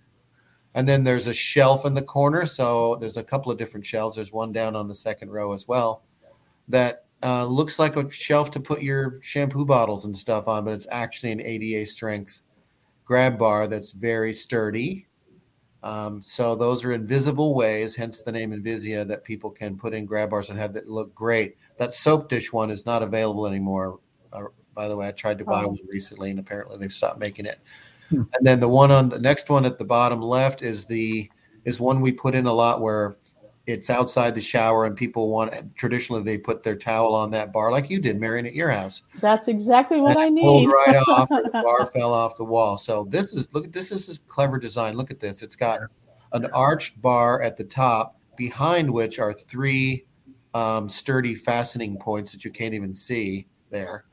And 0.74 0.88
then 0.88 1.04
there's 1.04 1.28
a 1.28 1.34
shelf 1.34 1.86
in 1.86 1.94
the 1.94 2.02
corner. 2.02 2.46
So 2.46 2.96
there's 2.96 3.18
a 3.18 3.24
couple 3.24 3.52
of 3.52 3.58
different 3.58 3.86
shelves. 3.86 4.16
There's 4.16 4.32
one 4.32 4.52
down 4.52 4.76
on 4.76 4.88
the 4.88 4.96
second 4.96 5.32
row 5.32 5.54
as 5.54 5.68
well 5.68 6.04
that 6.68 7.06
uh, 7.24 7.46
looks 7.46 7.78
like 7.78 7.96
a 7.96 8.10
shelf 8.10 8.52
to 8.52 8.60
put 8.60 8.82
your 8.82 9.22
shampoo 9.22 9.66
bottles 9.66 10.06
and 10.06 10.16
stuff 10.16 10.48
on, 10.48 10.66
but 10.66 10.74
it's 10.74 10.88
actually 10.90 11.32
an 11.32 11.42
ADA 11.42 11.86
strength 11.86 12.42
grab 13.06 13.38
bar 13.38 13.68
that's 13.68 13.92
very 13.92 14.34
sturdy 14.34 15.08
um, 15.84 16.22
so 16.22 16.56
those 16.56 16.86
are 16.86 16.94
invisible 16.94 17.56
ways, 17.56 17.96
hence 17.96 18.22
the 18.22 18.32
name 18.32 18.52
Invisia, 18.52 19.08
that 19.08 19.24
people 19.24 19.50
can 19.50 19.78
put 19.78 19.94
in 19.94 20.06
grab 20.06 20.30
bars 20.30 20.50
and 20.50 20.60
have 20.60 20.74
that 20.74 20.88
look 20.88 21.14
great. 21.16 21.58
That 21.78 21.94
soap 21.94 22.30
dish 22.30 22.54
one 22.54 22.70
is 22.70 22.86
not 22.86 23.02
available 23.02 23.48
anymore. 23.48 24.00
Uh, 24.32 24.46
by 24.76 24.88
the 24.88 24.96
way, 24.96 25.08
I 25.08 25.12
tried 25.12 25.40
to 25.40 25.46
buy 25.46 25.64
oh. 25.64 25.70
one 25.70 25.80
recently, 25.88 26.30
and 26.30 26.40
apparently 26.40 26.78
they've 26.78 26.94
stopped 26.94 27.20
making 27.20 27.48
it. 27.48 27.60
Hmm. 28.10 28.24
And 28.34 28.46
then 28.46 28.60
the 28.60 28.68
one 28.68 28.92
on 28.92 29.10
the 29.10 29.20
next 29.20 29.50
one 29.50 29.66
at 29.66 29.80
the 29.80 29.86
bottom 29.86 30.22
left 30.22 30.62
is 30.62 30.86
the 30.86 31.30
is 31.66 31.80
one 31.80 32.02
we 32.02 32.12
put 32.12 32.36
in 32.36 32.46
a 32.46 32.54
lot 32.54 32.82
where 32.82 33.18
it's 33.68 33.90
outside 33.90 34.34
the 34.34 34.42
shower 34.42 34.86
and 34.86 34.96
people 34.96 35.30
want 35.30 35.54
traditionally 35.76 36.24
they 36.24 36.38
put 36.38 36.64
their 36.64 36.76
towel 36.76 37.14
on 37.14 37.30
that 37.32 37.54
bar 37.54 37.72
like 37.72 37.90
you 37.90 38.00
did 38.00 38.20
marion 38.20 38.46
at 38.46 38.56
your 38.56 38.72
house. 38.72 39.04
That's 39.20 39.48
exactly 39.48 40.02
what 40.02 40.18
i 40.18 40.30
need. 40.30 40.42
pulled 40.42 40.68
right 40.68 40.96
off 41.08 41.30
the 41.30 41.50
bar 41.54 41.86
fell 41.88 42.14
off 42.14 42.38
the 42.38 42.44
wall. 42.44 42.78
So 42.78 43.06
this 43.10 43.34
is 43.34 43.54
look 43.54 43.66
at 43.66 43.74
this 43.74 43.92
is 43.92 44.18
a 44.18 44.20
clever 44.22 44.58
design. 44.58 44.96
Look 44.96 45.12
at 45.12 45.20
this. 45.20 45.42
It's 45.42 45.56
got 45.56 45.82
an 46.34 46.46
arched 46.54 47.02
bar 47.02 47.42
at 47.42 47.58
the 47.58 47.64
top 47.64 48.20
behind 48.36 48.90
which 48.90 49.20
are 49.20 49.34
three 49.34 50.06
um, 50.54 50.90
sturdy 50.90 51.36
fastening 51.36 51.98
points 51.98 52.32
that 52.32 52.44
you 52.44 52.52
can't 52.52 52.74
even 52.74 52.96
see 52.96 53.48
there. 53.70 54.06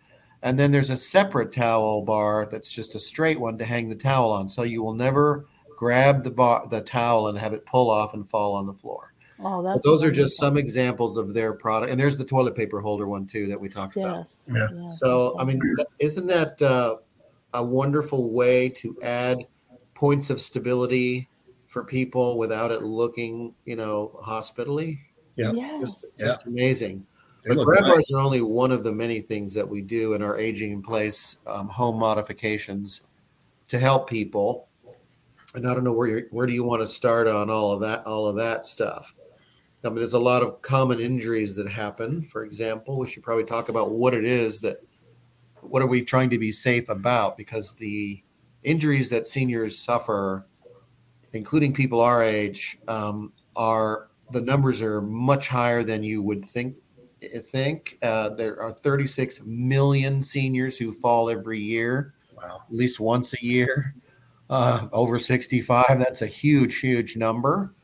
And 0.43 0.59
then 0.59 0.71
there's 0.71 0.91
a 0.91 0.97
separate 0.97 1.51
towel 1.51 2.03
bar 2.03 2.49
that's 2.51 2.73
just 2.73 2.95
a 2.95 2.99
straight 2.99 3.41
one 3.41 3.59
to 3.59 3.65
hang 3.65 3.89
the 3.89 3.97
towel 3.97 4.31
on. 4.31 4.49
So 4.49 4.63
you 4.63 4.83
will 4.83 4.95
never 4.95 5.47
grab 5.77 6.23
the 6.23 6.31
bar 6.31 6.67
the 6.69 6.81
towel 6.81 7.29
and 7.29 7.39
have 7.39 7.53
it 7.53 7.65
pull 7.65 7.91
off 7.91 8.13
and 8.15 8.29
fall 8.29 8.55
on 8.55 8.67
the 8.67 8.73
floor 8.73 9.15
Oh, 9.41 9.63
that's 9.63 9.83
those 9.83 10.03
are 10.03 10.11
just 10.11 10.37
some 10.39 10.57
examples 10.57 11.17
of 11.17 11.33
their 11.33 11.53
product. 11.53 11.91
And 11.91 12.01
there's 12.01 12.19
the 12.19 12.25
toilet 12.25 12.55
paper 12.55 12.81
holder 12.81 13.07
one 13.07 13.27
too 13.27 13.47
that 13.47 13.61
we 13.61 13.69
talked 13.69 13.97
yes. 13.97 14.43
about. 14.49 14.71
Yeah. 14.75 14.91
So, 14.91 15.37
I 15.39 15.45
mean, 15.45 15.61
isn't 16.01 16.27
that 16.27 16.61
uh, 16.61 16.97
a 17.55 17.63
wonderful 17.63 18.31
way 18.33 18.69
to 18.71 18.97
add 19.03 19.39
points 19.95 20.31
of 20.31 20.41
stability 20.41 21.29
for 21.69 21.85
people 21.85 22.37
without 22.37 22.71
it 22.71 22.83
looking, 22.83 23.55
you 23.65 23.77
know, 23.77 24.19
hospitally? 24.23 25.01
Yeah. 25.37 25.53
Yes. 25.53 25.81
Just, 25.81 26.19
just 26.19 26.47
yeah. 26.47 26.53
amazing. 26.53 27.07
but 27.47 27.65
grab 27.65 27.83
nice. 27.83 27.93
bars 27.93 28.13
are 28.13 28.21
only 28.21 28.43
one 28.43 28.73
of 28.73 28.83
the 28.83 28.93
many 28.93 29.21
things 29.21 29.55
that 29.55 29.69
we 29.69 29.83
do 29.83 30.15
in 30.15 30.23
our 30.23 30.37
aging 30.37 30.73
in 30.73 30.83
place 30.83 31.37
um, 31.47 31.69
home 31.69 31.99
modifications 31.99 33.03
to 33.69 33.79
help 33.79 34.11
people. 34.11 34.67
And 35.55 35.67
I 35.67 35.75
don't 35.75 35.85
know 35.85 35.93
where 35.93 36.27
where 36.31 36.47
do 36.47 36.53
you 36.53 36.65
want 36.65 36.83
to 36.83 36.87
start 36.87 37.29
on 37.29 37.49
all 37.51 37.73
of 37.73 37.81
that 37.81 38.05
all 38.05 38.27
of 38.27 38.37
that 38.37 38.67
stuff. 38.67 39.15
I 39.85 39.89
mean, 39.89 39.97
there's 39.97 40.13
a 40.13 40.19
lot 40.19 40.43
of 40.43 40.61
common 40.61 40.99
injuries 40.99 41.55
that 41.55 41.69
happen. 41.69 42.23
For 42.23 42.45
example, 42.45 42.99
we 42.99 43.07
should 43.07 43.23
probably 43.23 43.45
talk 43.45 43.69
about 43.69 43.93
what 43.93 44.13
it 44.13 44.25
is 44.25 44.61
that, 44.63 44.79
what 45.61 45.83
are 45.83 45.87
we 45.87 46.03
trying 46.03 46.31
to 46.31 46.39
be 46.39 46.51
safe 46.51 46.89
about? 46.89 47.37
Because 47.37 47.75
the 47.75 48.23
injuries 48.65 49.09
that 49.11 49.27
seniors 49.27 49.79
suffer, 49.79 50.47
including 51.33 51.73
people 51.73 52.01
our 52.01 52.23
age, 52.23 52.79
um, 52.89 53.33
are 53.57 54.09
the 54.33 54.41
numbers 54.41 54.83
are 54.83 55.01
much 55.01 55.49
higher 55.49 55.83
than 55.83 56.03
you 56.03 56.23
would 56.23 56.45
think. 56.45 56.77
Think 57.21 57.99
uh, 58.03 58.31
there 58.31 58.61
are 58.61 58.73
36 58.73 59.43
million 59.45 60.23
seniors 60.23 60.79
who 60.79 60.93
fall 60.93 61.31
every 61.31 61.59
year, 61.59 62.15
wow. 62.37 62.63
at 62.69 62.75
least 62.75 63.01
once 63.01 63.33
a 63.35 63.45
year. 63.45 63.95
Uh, 64.51 64.89
over 64.93 65.19
65, 65.19 65.99
that's 65.99 66.23
a 66.23 66.27
huge, 66.27 66.79
huge 66.79 67.17
number 67.17 67.75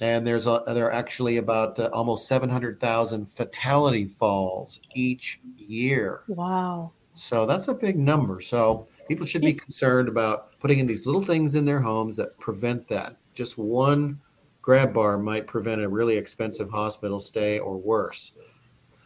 and 0.00 0.26
there's 0.26 0.46
a, 0.46 0.62
there 0.68 0.86
are 0.86 0.92
actually 0.92 1.36
about 1.36 1.78
uh, 1.78 1.90
almost 1.92 2.26
700,000 2.26 3.26
fatality 3.26 4.06
falls 4.06 4.80
each 4.94 5.40
year. 5.56 6.22
Wow. 6.28 6.92
So 7.14 7.44
that's 7.44 7.68
a 7.68 7.74
big 7.74 7.98
number. 7.98 8.40
So 8.40 8.88
people 9.08 9.26
should 9.26 9.42
be 9.42 9.52
concerned 9.52 10.08
about 10.08 10.58
putting 10.58 10.78
in 10.78 10.86
these 10.86 11.06
little 11.06 11.22
things 11.22 11.54
in 11.54 11.64
their 11.64 11.80
homes 11.80 12.16
that 12.16 12.38
prevent 12.38 12.88
that. 12.88 13.16
Just 13.34 13.58
one 13.58 14.20
grab 14.62 14.94
bar 14.94 15.18
might 15.18 15.46
prevent 15.46 15.80
a 15.80 15.88
really 15.88 16.16
expensive 16.16 16.70
hospital 16.70 17.20
stay 17.20 17.58
or 17.58 17.76
worse. 17.76 18.32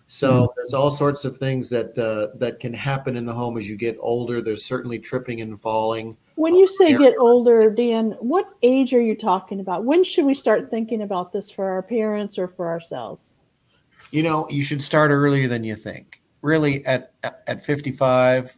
So 0.07 0.33
mm-hmm. 0.33 0.53
there's 0.57 0.75
all 0.75 0.91
sorts 0.91 1.25
of 1.25 1.37
things 1.39 1.71
that 1.71 1.97
uh, 1.99 2.37
that 2.39 2.61
can 2.61 2.75
happen 2.75 3.17
in 3.17 3.25
the 3.25 3.33
home 3.33 3.57
as 3.57 3.69
you 3.69 3.77
get 3.77 3.97
older. 4.01 4.43
There's 4.43 4.65
certainly 4.65 4.99
tripping 4.99 5.41
and 5.41 5.61
falling. 5.61 6.17
When 6.37 6.55
you 6.55 6.67
say 6.67 6.97
get 6.97 7.15
older, 7.19 7.71
Dan, 7.71 8.13
what 8.21 8.47
age 8.63 8.93
are 8.93 9.01
you 9.01 9.17
talking 9.17 9.61
about? 9.61 9.85
When 9.85 10.05
should 10.05 10.25
we 10.25 10.35
start 10.35 10.71
thinking 10.71 11.03
about 11.03 11.33
this 11.33 11.51
for 11.51 11.71
our 11.71 11.83
parents 11.83 12.39
or 12.39 12.49
for 12.49 12.69
ourselves? 12.69 13.35
You 14.11 14.23
know, 14.23 14.47
you 14.51 14.63
should 14.63 14.83
start 14.83 15.11
earlier 15.11 15.49
than 15.49 15.65
you 15.65 15.75
think. 15.75 16.21
Really, 16.43 16.85
at 16.85 17.15
at 17.23 17.65
55, 17.65 18.57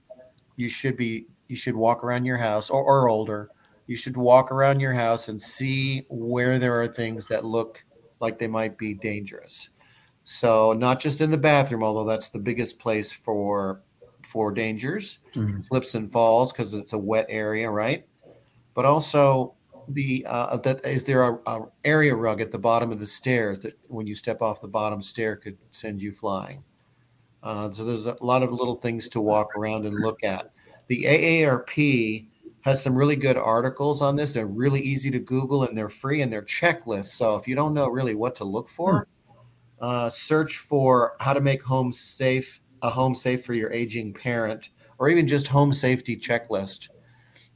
you 0.57 0.69
should 0.69 0.97
be 0.97 1.27
you 1.49 1.57
should 1.57 1.77
walk 1.77 2.03
around 2.03 2.25
your 2.25 2.39
house 2.39 2.71
or, 2.71 2.83
or 2.83 3.09
older. 3.09 3.51
You 3.87 3.97
should 3.97 4.17
walk 4.17 4.51
around 4.51 4.81
your 4.81 4.95
house 4.95 5.29
and 5.29 5.41
see 5.41 6.05
where 6.09 6.59
there 6.59 6.81
are 6.81 6.89
things 6.89 7.29
that 7.29 7.45
look 7.45 7.85
like 8.19 8.39
they 8.39 8.49
might 8.49 8.77
be 8.77 8.95
dangerous. 8.95 9.71
So 10.29 10.73
not 10.73 10.99
just 10.99 11.21
in 11.21 11.31
the 11.31 11.39
bathroom, 11.39 11.85
although 11.85 12.05
that's 12.05 12.31
the 12.31 12.41
biggest 12.41 12.81
place 12.81 13.13
for 13.13 13.83
for 14.25 14.51
dangers, 14.51 15.21
mm-hmm. 15.33 15.61
slips 15.61 15.95
and 15.95 16.11
falls 16.11 16.53
because 16.53 16.75
it's 16.75 16.93
a 16.93 16.99
wet 16.99 17.27
area, 17.29 17.71
right? 17.71 18.05
But 18.75 18.87
also 18.87 19.55
the 19.87 20.27
uh, 20.29 20.57
that 20.57 20.85
is 20.85 21.05
there 21.05 21.23
a, 21.23 21.39
a, 21.47 21.69
area 21.85 22.13
rug 22.13 22.41
at 22.41 22.51
the 22.51 22.59
bottom 22.59 22.91
of 22.91 22.99
the 22.99 23.07
stairs 23.07 23.61
that 23.61 23.79
when 23.87 24.09
you 24.09 24.17
step 24.17 24.43
off 24.43 24.61
the 24.61 24.67
bottom 24.67 25.01
stair 25.01 25.37
could 25.37 25.59
send 25.71 26.03
you 26.03 26.11
flying. 26.11 26.65
Uh, 27.45 27.71
so 27.71 27.85
there's 27.85 28.09
a 28.09 28.17
lot 28.21 28.43
of 28.43 28.51
little 28.51 28.75
things 28.75 29.09
to 29.11 29.21
walk 29.21 29.57
around 29.57 29.87
and 29.87 29.95
look 29.95 30.25
at. 30.25 30.51
The 30.89 31.05
AARP 31.05 32.27
has 32.63 32.83
some 32.83 32.99
really 32.99 33.15
good 33.15 33.37
articles 33.37 34.03
on 34.03 34.17
this. 34.17 34.35
They're 34.35 34.45
really 34.45 34.81
easy 34.81 35.09
to 35.13 35.21
Google 35.21 35.63
and 35.63 35.79
they're 35.79 35.89
free 35.89 36.21
and 36.21 36.33
they're 36.33 36.43
checklists. 36.43 37.15
So 37.15 37.37
if 37.37 37.47
you 37.47 37.55
don't 37.55 37.75
know 37.75 37.87
really 37.87 38.17
what 38.17 38.35
to 38.37 38.45
look 38.45 38.69
for, 38.69 38.99
hmm. 39.05 39.16
Uh, 39.81 40.09
search 40.09 40.59
for 40.59 41.17
how 41.21 41.33
to 41.33 41.41
make 41.41 41.63
home 41.63 41.93
safe 41.93 42.61
a 42.83 42.91
home 42.91 43.15
safe 43.15 43.45
for 43.45 43.55
your 43.55 43.73
aging 43.73 44.13
parent 44.13 44.71
or 44.99 45.09
even 45.09 45.27
just 45.27 45.49
home 45.49 45.73
safety 45.73 46.17
checklist. 46.17 46.89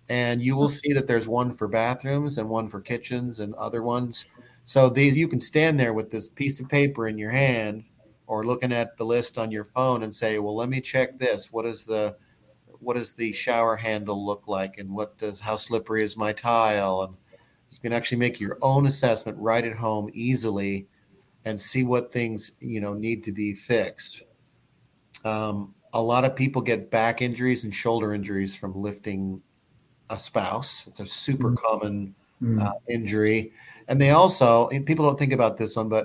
And 0.09 0.43
you 0.43 0.57
will 0.57 0.69
see 0.69 0.93
that 0.93 1.07
there's 1.07 1.29
one 1.29 1.55
for 1.55 1.69
bathrooms 1.69 2.39
and 2.39 2.49
one 2.49 2.69
for 2.69 2.81
kitchens 2.81 3.41
and 3.41 3.55
other 3.55 3.83
ones. 3.83 4.27
So 4.65 4.89
these 4.89 5.17
you 5.17 5.29
can 5.29 5.41
stand 5.41 5.79
there 5.79 5.93
with 5.93 6.11
this 6.11 6.29
piece 6.29 6.59
of 6.61 6.69
paper 6.69 7.07
in 7.07 7.17
your 7.17 7.31
hand 7.31 7.85
or 8.27 8.45
looking 8.45 8.73
at 8.73 8.97
the 8.97 9.05
list 9.05 9.39
on 9.39 9.51
your 9.51 9.65
phone 9.65 10.03
and 10.03 10.15
say, 10.15 10.39
well, 10.39 10.57
let 10.57 10.69
me 10.69 10.81
check 10.81 11.19
this. 11.19 11.53
What 11.53 11.67
is 11.67 11.85
the 11.85 12.17
what 12.81 12.97
does 12.97 13.13
the 13.13 13.33
shower 13.33 13.77
handle 13.77 14.25
look 14.25 14.49
like? 14.49 14.79
And 14.79 14.91
what 14.91 15.19
does 15.19 15.41
how 15.41 15.57
slippery 15.57 16.03
is 16.03 16.17
my 16.17 16.33
tile? 16.33 17.03
And 17.03 17.17
you 17.71 17.79
can 17.79 17.93
actually 17.93 18.19
make 18.19 18.41
your 18.41 18.59
own 18.63 18.87
assessment 18.87 19.39
right 19.39 19.65
at 19.65 19.77
home 19.77 20.11
easily 20.13 20.87
and 21.45 21.61
see 21.61 21.85
what 21.85 22.13
things 22.13 22.53
you 22.61 22.81
know 22.81 22.95
need 22.95 23.25
to 23.25 23.33
be 23.33 23.55
fixed. 23.55 24.23
Um, 25.25 25.75
a 25.93 26.03
lot 26.03 26.25
of 26.25 26.37
people 26.37 26.63
get 26.63 26.91
back 26.91 27.21
injuries 27.21 27.65
and 27.65 27.75
shoulder 27.75 28.15
injuries 28.15 28.55
from 28.55 28.81
lifting 28.81 29.43
a 30.09 30.19
spouse. 30.19 30.87
It's 30.87 31.01
a 31.01 31.07
super 31.07 31.49
mm-hmm. 31.49 31.67
common 31.67 32.15
mm-hmm. 32.43 32.61
uh, 32.61 32.73
injury. 32.89 33.53
And 33.89 34.01
they 34.01 34.11
also 34.11 34.69
people 34.69 35.05
don't 35.05 35.19
think 35.19 35.33
about 35.33 35.57
this 35.57 35.77
one 35.77 35.89
but 35.89 36.05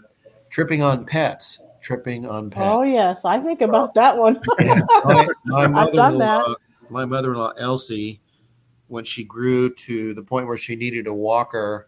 tripping 0.49 0.81
on 0.81 1.05
pets 1.05 1.59
tripping 1.81 2.25
on 2.25 2.49
pets. 2.49 2.65
oh 2.65 2.83
yes. 2.83 3.25
I 3.25 3.39
think 3.39 3.61
about 3.61 3.93
that 3.93 4.17
one. 4.17 4.41
My, 5.05 5.27
my 5.45 5.83
i've 5.83 5.93
done 5.93 6.17
that. 6.17 6.43
my 6.89 7.05
mother-in-law 7.05 7.53
Elsie, 7.57 8.21
when 8.87 9.03
she 9.03 9.23
grew 9.23 9.71
to 9.73 10.15
the 10.15 10.23
point 10.23 10.47
where 10.47 10.57
she 10.57 10.75
needed 10.75 11.05
a 11.05 11.13
walker, 11.13 11.87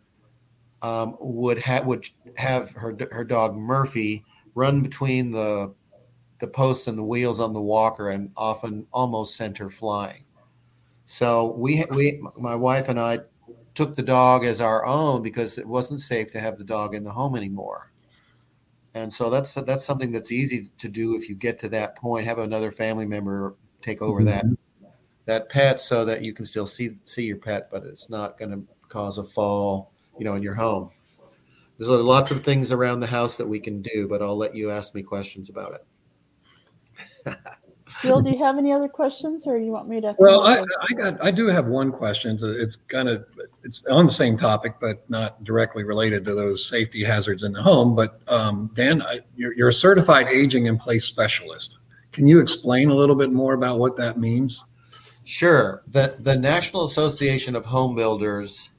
um, 0.82 1.18
would 1.20 1.60
have 1.60 1.86
would 1.86 2.08
have 2.38 2.72
her 2.72 2.96
her 3.12 3.24
dog 3.24 3.56
Murphy 3.56 4.24
run 4.56 4.82
between 4.82 5.32
the 5.32 5.74
the 6.40 6.48
posts 6.48 6.88
and 6.88 6.98
the 6.98 7.04
wheels 7.04 7.40
on 7.40 7.54
the 7.54 7.62
walker, 7.62 8.10
and 8.10 8.32
often 8.38 8.86
almost 8.92 9.36
sent 9.36 9.58
her 9.58 9.70
flying. 9.70 10.24
So 11.06 11.54
we 11.58 11.86
we 11.92 12.22
my 12.38 12.56
wife 12.56 12.90
and 12.90 13.00
I 13.00 13.20
took 13.74 13.96
the 13.96 14.04
dog 14.04 14.44
as 14.44 14.60
our 14.60 14.86
own 14.86 15.22
because 15.22 15.58
it 15.58 15.68
wasn't 15.68 16.02
safe 16.02 16.32
to 16.32 16.40
have 16.40 16.58
the 16.58 16.64
dog 16.64 16.96
in 16.96 17.04
the 17.04 17.12
home 17.12 17.36
anymore. 17.36 17.92
And 18.94 19.14
so 19.14 19.30
that's 19.30 19.54
that's 19.54 19.86
something 19.86 20.12
that's 20.12 20.32
easy 20.32 20.70
to 20.80 20.90
do 20.90 21.16
if 21.16 21.30
you 21.30 21.36
get 21.36 21.60
to 21.60 21.70
that 21.70 21.96
point. 21.96 22.26
Have 22.26 22.40
another 22.40 22.72
family 22.72 23.06
member 23.06 23.56
take 23.82 24.02
over 24.02 24.22
mm-hmm. 24.22 24.50
that 24.50 24.58
that 25.26 25.50
pet 25.50 25.80
so 25.80 26.04
that 26.06 26.24
you 26.24 26.34
can 26.34 26.46
still 26.46 26.66
see 26.66 26.98
see 27.06 27.26
your 27.26 27.38
pet, 27.38 27.70
but 27.70 27.84
it's 27.84 28.10
not 28.10 28.38
going 28.38 28.52
to 28.52 28.64
cause 28.90 29.18
a 29.18 29.24
fall, 29.24 29.92
you 30.18 30.26
know, 30.26 30.36
in 30.36 30.44
your 30.44 30.56
home. 30.56 30.92
There's 31.78 31.90
lots 31.90 32.32
of 32.32 32.44
things 32.44 32.72
around 32.72 33.02
the 33.02 33.08
house 33.08 33.38
that 33.38 33.48
we 33.48 33.60
can 33.60 33.82
do, 33.82 34.08
but 34.08 34.22
I'll 34.22 34.36
let 34.36 34.56
you 34.56 34.72
ask 34.72 34.96
me 34.96 35.04
questions 35.04 35.50
about 35.50 35.76
it. 37.26 37.36
Bill, 38.04 38.22
do 38.22 38.30
you 38.30 38.44
have 38.44 38.58
any 38.58 38.72
other 38.72 38.88
questions, 38.88 39.48
or 39.48 39.58
you 39.58 39.72
want 39.72 39.88
me 39.88 40.02
to? 40.02 40.16
Well, 40.20 40.42
I, 40.42 40.60
I 40.60 40.94
got 40.94 41.24
I 41.24 41.32
do 41.32 41.48
have 41.48 41.68
one 41.68 41.92
question. 41.92 42.38
It's 42.42 42.76
kind 42.76 43.10
of 43.10 43.26
it's 43.64 43.86
on 43.88 44.06
the 44.06 44.12
same 44.12 44.38
topic, 44.38 44.76
but 44.80 45.10
not 45.10 45.44
directly 45.44 45.84
related 45.84 46.26
to 46.26 46.36
those 46.36 46.66
safety 46.66 47.04
hazards 47.04 47.44
in 47.44 47.54
the 47.54 47.62
home. 47.62 47.96
But 47.96 48.22
um, 48.28 48.70
Dan, 48.76 49.02
I, 49.02 49.22
you're, 49.36 49.54
you're 49.54 49.70
a 49.70 49.74
certified 49.74 50.28
aging 50.28 50.68
in 50.68 50.78
place 50.78 51.06
specialist. 51.06 51.78
Can 52.12 52.28
you 52.28 52.40
explain 52.40 52.90
a 52.90 52.96
little 52.96 53.16
bit 53.16 53.32
more 53.32 53.54
about 53.54 53.80
what 53.80 53.96
that 53.98 54.20
means? 54.20 54.64
Sure. 55.24 55.84
The 55.88 56.16
the 56.20 56.36
National 56.36 56.86
Association 56.86 57.56
of 57.56 57.66
Home 57.66 57.96
Builders 57.96 58.70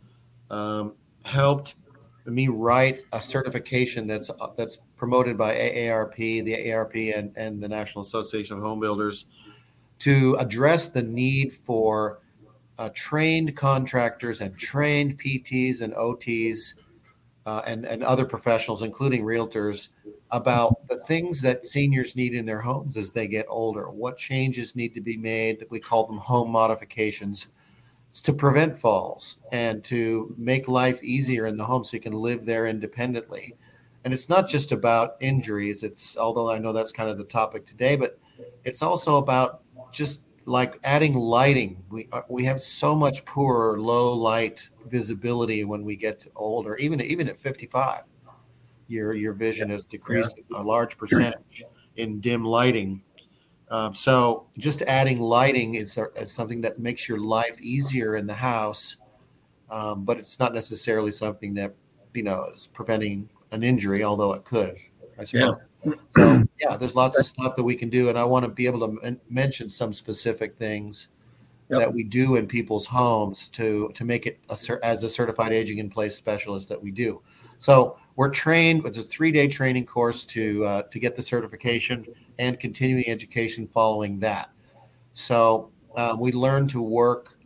um, 0.51 0.95
helped 1.29 1.77
me 2.27 2.49
write 2.49 3.05
a 3.13 3.21
certification 3.21 4.07
that's 4.07 4.31
uh, 4.31 4.49
that's 4.57 4.79
promoted 4.97 5.39
by 5.39 5.55
AARP, 5.55 6.17
the 6.17 6.55
AARP, 6.55 7.17
and, 7.17 7.33
and 7.37 7.63
the 7.63 7.69
National 7.69 8.03
Association 8.03 8.57
of 8.57 8.63
Home 8.63 8.81
Builders 8.81 9.27
to 10.01 10.37
address 10.39 10.89
the 10.89 11.03
need 11.03 11.53
for 11.53 12.21
uh, 12.79 12.91
trained 12.95 13.57
contractors 13.57 14.41
and 14.41 14.57
trained 14.57 15.19
PTs 15.19 15.83
and 15.83 15.93
OTs 15.95 16.75
uh, 17.47 17.63
and, 17.67 17.85
and 17.85 18.05
other 18.05 18.25
professionals, 18.25 18.83
including 18.83 19.25
realtors, 19.25 19.89
about 20.31 20.87
the 20.89 20.99
things 20.99 21.41
that 21.43 21.65
seniors 21.65 22.15
need 22.15 22.35
in 22.35 22.45
their 22.45 22.61
homes 22.61 22.97
as 22.97 23.11
they 23.11 23.27
get 23.27 23.47
older. 23.49 23.91
What 23.91 24.19
changes 24.19 24.77
need 24.77 24.95
to 24.95 25.01
be 25.01 25.17
made? 25.17 25.65
We 25.71 25.81
call 25.81 26.07
them 26.07 26.19
home 26.19 26.51
modifications 26.51 27.49
to 28.23 28.33
prevent 28.33 28.79
falls 28.79 29.39
and 29.53 29.83
to 29.85 30.35
make 30.39 30.69
life 30.69 31.03
easier 31.03 31.47
in 31.47 31.57
the 31.57 31.65
home 31.65 31.85
so 31.85 31.97
you 31.97 32.01
can 32.01 32.13
live 32.13 32.45
there 32.45 32.67
independently. 32.67 33.55
And 34.05 34.15
it's 34.15 34.29
not 34.29 34.49
just 34.49 34.73
about 34.73 35.17
injuries. 35.21 35.83
It's 35.83 36.17
although 36.17 36.51
I 36.51 36.59
know 36.59 36.73
that's 36.73 36.93
kind 36.93 37.11
of 37.11 37.19
the 37.19 37.25
topic 37.25 37.67
today, 37.67 37.97
but 37.97 38.19
it's 38.65 38.83
also 38.83 39.17
about 39.17 39.63
just 39.93 40.23
like 40.45 40.79
adding 40.85 41.15
lighting. 41.15 41.83
We 41.91 42.09
uh, 42.13 42.23
we 42.29 42.45
have 42.45 42.61
so 42.61 42.95
much 42.95 43.25
poor 43.25 43.79
low 43.79 44.15
light 44.15 44.71
visibility 44.87 45.65
when 45.65 45.85
we 45.85 45.97
get 45.97 46.27
older, 46.37 46.77
even 46.77 47.01
even 47.01 47.29
at 47.29 47.39
55 47.39 48.05
your 48.89 49.15
your 49.15 49.35
vision 49.35 49.71
has 49.71 49.85
decreased 49.85 50.41
yeah. 50.51 50.61
a 50.61 50.63
large 50.63 50.99
percentage 50.99 51.65
in 51.97 52.21
dim 52.21 52.45
lighting. 52.45 53.03
Um, 53.71 53.95
so 53.95 54.47
just 54.57 54.83
adding 54.83 55.21
lighting 55.21 55.75
is, 55.75 55.99
is, 56.17 56.33
something 56.33 56.63
that 56.63 56.79
makes 56.79 57.09
your 57.09 57.21
life 57.21 57.61
easier 57.61 58.17
in 58.17 58.27
the 58.27 58.35
house, 58.35 58.97
um, 59.71 60.05
but 60.05 60.19
it's 60.19 60.39
not 60.39 60.55
necessarily 60.55 61.11
something 61.11 61.53
that 61.55 61.75
you 62.15 62.23
know 62.23 62.45
is 62.53 62.69
preventing 62.73 63.29
an 63.53 63.63
injury, 63.63 64.03
although 64.05 64.33
it 64.33 64.45
could. 64.45 64.77
I 65.19 65.25
suppose. 65.25 65.57
Yeah. 65.85 65.93
So 66.17 66.45
yeah, 66.61 66.77
there's 66.77 66.97
lots 66.97 67.19
of 67.19 67.27
stuff 67.27 67.57
that 67.57 67.63
we 67.63 67.75
can 67.75 67.91
do, 67.91 68.09
and 68.09 68.19
I 68.19 68.25
want 68.25 68.45
to 68.45 68.51
be 68.51 68.67
able 68.67 68.89
to 68.89 69.07
m- 69.07 69.21
mention 69.29 69.69
some 69.69 69.93
specific 69.93 70.57
things 70.57 71.09
yep. 71.69 71.81
that 71.81 71.93
we 71.93 72.05
do 72.05 72.37
in 72.37 72.47
people's 72.47 72.87
homes 72.87 73.49
to 73.49 73.91
to 73.95 74.05
make 74.05 74.27
it 74.27 74.39
a, 74.49 74.57
as 74.83 75.05
a 75.05 75.09
certified 75.09 75.53
aging 75.53 75.79
in 75.79 75.91
place 75.91 76.15
specialist 76.15 76.69
that 76.71 76.83
we 76.83 76.91
do. 76.91 77.21
So 77.59 77.99
we're 78.19 78.29
trained. 78.29 78.85
It's 78.85 78.99
a 78.99 79.03
three-day 79.03 79.47
training 79.47 79.87
course 79.87 80.25
to 80.25 80.65
uh, 80.65 80.83
to 80.83 80.99
get 80.99 81.15
the 81.15 81.23
certification 81.23 82.05
and 82.41 82.59
continuing 82.59 83.09
education 83.09 83.65
following 83.69 84.19
that. 84.19 84.51
So 85.13 85.71
um, 85.97 86.19
we 86.19 86.33
learn 86.33 86.67
to 86.69 86.83
work 86.83 87.39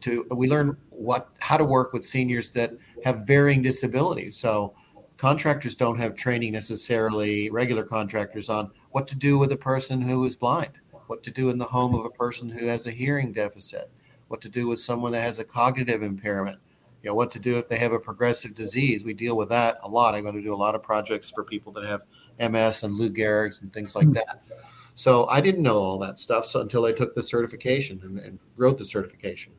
to 0.00 0.26
we 0.36 0.46
learn 0.46 0.76
what 0.90 1.30
how 1.40 1.56
to 1.56 1.64
work 1.64 1.94
with 1.94 2.04
seniors 2.04 2.50
that 2.52 2.72
have 3.04 3.26
varying 3.26 3.62
disabilities. 3.62 4.36
So 4.36 4.74
contractors 5.16 5.74
don't 5.74 5.98
have 5.98 6.14
training 6.14 6.52
necessarily 6.52 7.48
regular 7.48 7.82
contractors 7.82 8.50
on 8.50 8.70
what 8.90 9.08
to 9.08 9.16
do 9.16 9.38
with 9.38 9.50
a 9.52 9.56
person 9.56 9.98
who 10.02 10.22
is 10.26 10.36
blind, 10.36 10.72
what 11.06 11.22
to 11.22 11.30
do 11.30 11.48
in 11.48 11.56
the 11.56 11.64
home 11.64 11.94
of 11.94 12.04
a 12.04 12.10
person 12.10 12.50
who 12.50 12.66
has 12.66 12.86
a 12.86 12.90
hearing 12.90 13.32
deficit, 13.32 13.90
what 14.28 14.42
to 14.42 14.50
do 14.50 14.68
with 14.68 14.78
someone 14.78 15.12
that 15.12 15.22
has 15.22 15.38
a 15.38 15.44
cognitive 15.44 16.02
impairment, 16.02 16.58
you 17.02 17.10
know 17.10 17.14
what 17.14 17.30
to 17.32 17.38
do 17.38 17.56
if 17.58 17.68
they 17.68 17.78
have 17.78 17.92
a 17.92 18.00
progressive 18.00 18.54
disease. 18.54 19.04
We 19.04 19.14
deal 19.14 19.36
with 19.36 19.48
that 19.50 19.78
a 19.82 19.88
lot. 19.88 20.14
I'm 20.14 20.22
going 20.22 20.34
to 20.34 20.42
do 20.42 20.54
a 20.54 20.56
lot 20.56 20.74
of 20.74 20.82
projects 20.82 21.30
for 21.30 21.44
people 21.44 21.72
that 21.72 21.84
have 21.84 22.02
MS 22.50 22.82
and 22.82 22.94
Lou 22.96 23.10
Gehrig's 23.10 23.62
and 23.62 23.72
things 23.72 23.94
like 23.94 24.06
hmm. 24.06 24.14
that. 24.14 24.42
So 24.94 25.28
I 25.28 25.40
didn't 25.40 25.62
know 25.62 25.76
all 25.76 25.98
that 25.98 26.18
stuff 26.18 26.44
so 26.44 26.60
until 26.60 26.84
I 26.84 26.92
took 26.92 27.14
the 27.14 27.22
certification 27.22 28.00
and, 28.02 28.18
and 28.18 28.40
wrote 28.56 28.78
the 28.78 28.84
certification. 28.84 29.52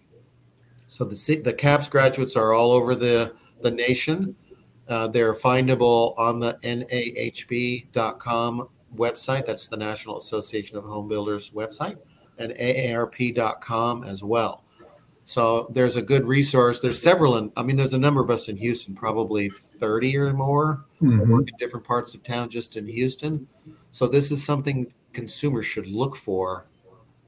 So 0.86 1.06
the 1.06 1.42
the 1.44 1.54
CAPS 1.54 1.88
graduates 1.88 2.36
are 2.36 2.52
all 2.52 2.72
over 2.72 2.94
the 2.96 3.34
the 3.62 3.72
nation. 3.72 4.36
Uh, 4.88 5.08
they're 5.08 5.36
findable 5.36 6.18
on 6.18 6.40
the 6.40 6.54
NAHB.com 6.64 7.88
website. 8.96 9.46
That's 9.46 9.68
the 9.68 9.78
National 9.78 10.18
Association 10.18 10.78
of 10.78 10.84
Home 10.84 11.08
Builders 11.08 11.52
website, 11.52 11.98
and 12.40 12.54
AARP.com 12.54 14.04
as 14.04 14.24
well. 14.24 14.66
So 15.30 15.68
there's 15.70 15.96
a 15.96 16.02
good 16.02 16.26
resource. 16.26 16.82
There's 16.82 17.00
several, 17.00 17.38
in, 17.38 17.52
I 17.56 17.62
mean, 17.62 17.76
there's 17.76 17.94
a 17.94 18.00
number 18.00 18.20
of 18.20 18.32
us 18.32 18.50
in 18.50 18.58
Houston, 18.58 18.96
probably 18.96 19.50
30 19.50 20.18
or 20.18 20.34
more, 20.34 20.86
mm-hmm. 21.00 21.32
work 21.32 21.48
in 21.48 21.56
different 21.60 21.86
parts 21.86 22.16
of 22.16 22.24
town 22.24 22.50
just 22.50 22.78
in 22.78 22.88
Houston. 22.88 23.48
So 23.92 24.08
this 24.08 24.32
is 24.32 24.44
something 24.44 24.92
consumers 25.14 25.68
should 25.68 25.86
look 25.86 26.16
for 26.16 26.66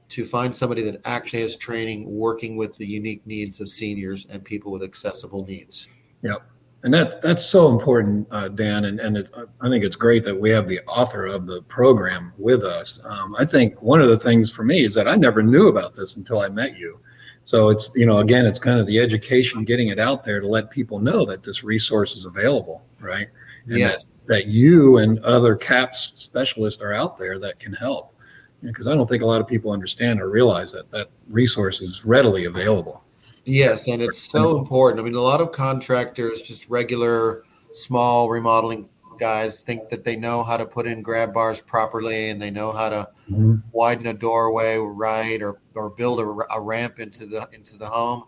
to 0.08 0.24
find 0.24 0.54
somebody 0.54 0.82
that 0.82 1.00
actually 1.04 1.42
has 1.42 1.54
training 1.54 2.12
working 2.12 2.56
with 2.56 2.74
the 2.74 2.84
unique 2.84 3.24
needs 3.24 3.60
of 3.60 3.68
seniors 3.68 4.26
and 4.28 4.44
people 4.44 4.72
with 4.72 4.82
accessible 4.82 5.46
needs. 5.46 5.86
Yep. 6.22 6.42
And 6.82 6.92
that 6.94 7.22
that's 7.22 7.46
so 7.46 7.68
important, 7.68 8.26
uh, 8.32 8.48
Dan. 8.48 8.86
And, 8.86 8.98
and 8.98 9.16
it, 9.16 9.30
I 9.60 9.68
think 9.68 9.84
it's 9.84 9.94
great 9.94 10.24
that 10.24 10.34
we 10.34 10.50
have 10.50 10.66
the 10.66 10.80
author 10.88 11.26
of 11.26 11.46
the 11.46 11.62
program 11.68 12.32
with 12.36 12.64
us. 12.64 13.00
Um, 13.04 13.36
I 13.38 13.44
think 13.44 13.80
one 13.80 14.02
of 14.02 14.08
the 14.08 14.18
things 14.18 14.50
for 14.50 14.64
me 14.64 14.84
is 14.84 14.92
that 14.94 15.06
I 15.06 15.14
never 15.14 15.40
knew 15.40 15.68
about 15.68 15.94
this 15.94 16.16
until 16.16 16.40
I 16.40 16.48
met 16.48 16.76
you. 16.76 16.98
So 17.44 17.70
it's, 17.70 17.92
you 17.94 18.06
know, 18.06 18.18
again, 18.18 18.46
it's 18.46 18.58
kind 18.58 18.78
of 18.78 18.86
the 18.86 18.98
education, 18.98 19.64
getting 19.64 19.88
it 19.88 19.98
out 19.98 20.24
there 20.24 20.40
to 20.40 20.46
let 20.46 20.70
people 20.70 20.98
know 20.98 21.24
that 21.26 21.42
this 21.42 21.64
resource 21.64 22.16
is 22.16 22.24
available, 22.24 22.82
right? 23.00 23.28
And 23.66 23.78
yes. 23.78 24.04
That, 24.04 24.28
that 24.28 24.46
you 24.46 24.98
and 24.98 25.18
other 25.20 25.56
CAPS 25.56 26.12
specialists 26.14 26.80
are 26.82 26.92
out 26.92 27.18
there 27.18 27.38
that 27.40 27.58
can 27.58 27.72
help. 27.72 28.14
Because 28.62 28.86
I 28.86 28.94
don't 28.94 29.08
think 29.08 29.24
a 29.24 29.26
lot 29.26 29.40
of 29.40 29.48
people 29.48 29.72
understand 29.72 30.20
or 30.20 30.30
realize 30.30 30.70
that 30.72 30.88
that 30.92 31.10
resource 31.28 31.80
is 31.80 32.04
readily 32.04 32.44
available. 32.44 33.02
Yes, 33.44 33.88
and 33.88 34.00
it's 34.00 34.18
so 34.18 34.38
mm-hmm. 34.38 34.58
important. 34.60 35.00
I 35.00 35.02
mean, 35.02 35.14
a 35.14 35.20
lot 35.20 35.40
of 35.40 35.50
contractors, 35.50 36.42
just 36.42 36.68
regular 36.68 37.42
small 37.72 38.30
remodeling 38.30 38.88
guys 39.18 39.62
think 39.62 39.88
that 39.88 40.04
they 40.04 40.16
know 40.16 40.42
how 40.42 40.56
to 40.56 40.66
put 40.66 40.86
in 40.86 41.02
grab 41.02 41.32
bars 41.32 41.60
properly 41.60 42.30
and 42.30 42.40
they 42.40 42.50
know 42.50 42.72
how 42.72 42.88
to 42.88 43.08
mm-hmm. 43.30 43.56
widen 43.72 44.06
a 44.06 44.14
doorway 44.14 44.76
right 44.76 45.42
or 45.42 45.60
or 45.74 45.90
build 45.90 46.20
a, 46.20 46.54
a, 46.54 46.60
ramp 46.60 46.98
into 46.98 47.26
the 47.26 47.48
into 47.52 47.76
the 47.76 47.86
home 47.86 48.24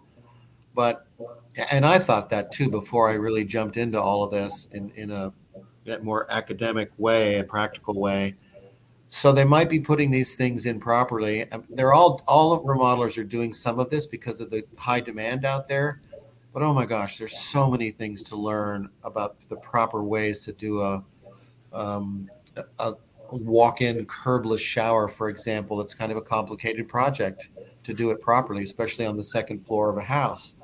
but 0.74 1.06
and 1.70 1.84
i 1.84 1.98
thought 1.98 2.30
that 2.30 2.50
too 2.52 2.68
before 2.68 3.10
i 3.10 3.14
really 3.14 3.44
jumped 3.44 3.76
into 3.76 4.00
all 4.00 4.24
of 4.24 4.30
this 4.30 4.66
in 4.72 4.90
in 4.90 5.10
a 5.10 5.32
more 6.02 6.26
academic 6.30 6.90
way 6.98 7.38
a 7.38 7.44
practical 7.44 8.00
way 8.00 8.34
so 9.14 9.30
they 9.30 9.44
might 9.44 9.70
be 9.70 9.78
putting 9.78 10.10
these 10.10 10.34
things 10.34 10.66
in 10.66 10.80
properly. 10.80 11.44
They're 11.70 11.92
all 11.92 12.20
all 12.26 12.64
remodelers 12.64 13.16
are 13.16 13.22
doing 13.22 13.52
some 13.52 13.78
of 13.78 13.88
this 13.88 14.08
because 14.08 14.40
of 14.40 14.50
the 14.50 14.64
high 14.76 14.98
demand 14.98 15.44
out 15.44 15.68
there. 15.68 16.00
But 16.54 16.62
oh 16.62 16.72
my 16.72 16.86
gosh, 16.86 17.18
there's 17.18 17.36
so 17.36 17.68
many 17.68 17.90
things 17.90 18.22
to 18.24 18.36
learn 18.36 18.88
about 19.02 19.40
the 19.48 19.56
proper 19.56 20.04
ways 20.04 20.38
to 20.40 20.52
do 20.52 20.80
a 20.80 21.04
um, 21.72 22.30
a, 22.78 22.94
walk-in 23.30 24.06
curbless 24.06 24.60
shower, 24.60 25.08
for 25.08 25.28
example. 25.28 25.80
It's 25.80 25.94
kind 25.94 26.12
of 26.12 26.18
a 26.18 26.22
complicated 26.22 26.88
project 26.88 27.48
to 27.82 27.92
do 27.92 28.12
it 28.12 28.20
properly, 28.20 28.62
especially 28.62 29.04
on 29.04 29.16
the 29.16 29.24
second 29.24 29.66
floor 29.66 29.90
of 29.90 29.96
a 29.96 30.02
house. 30.02 30.54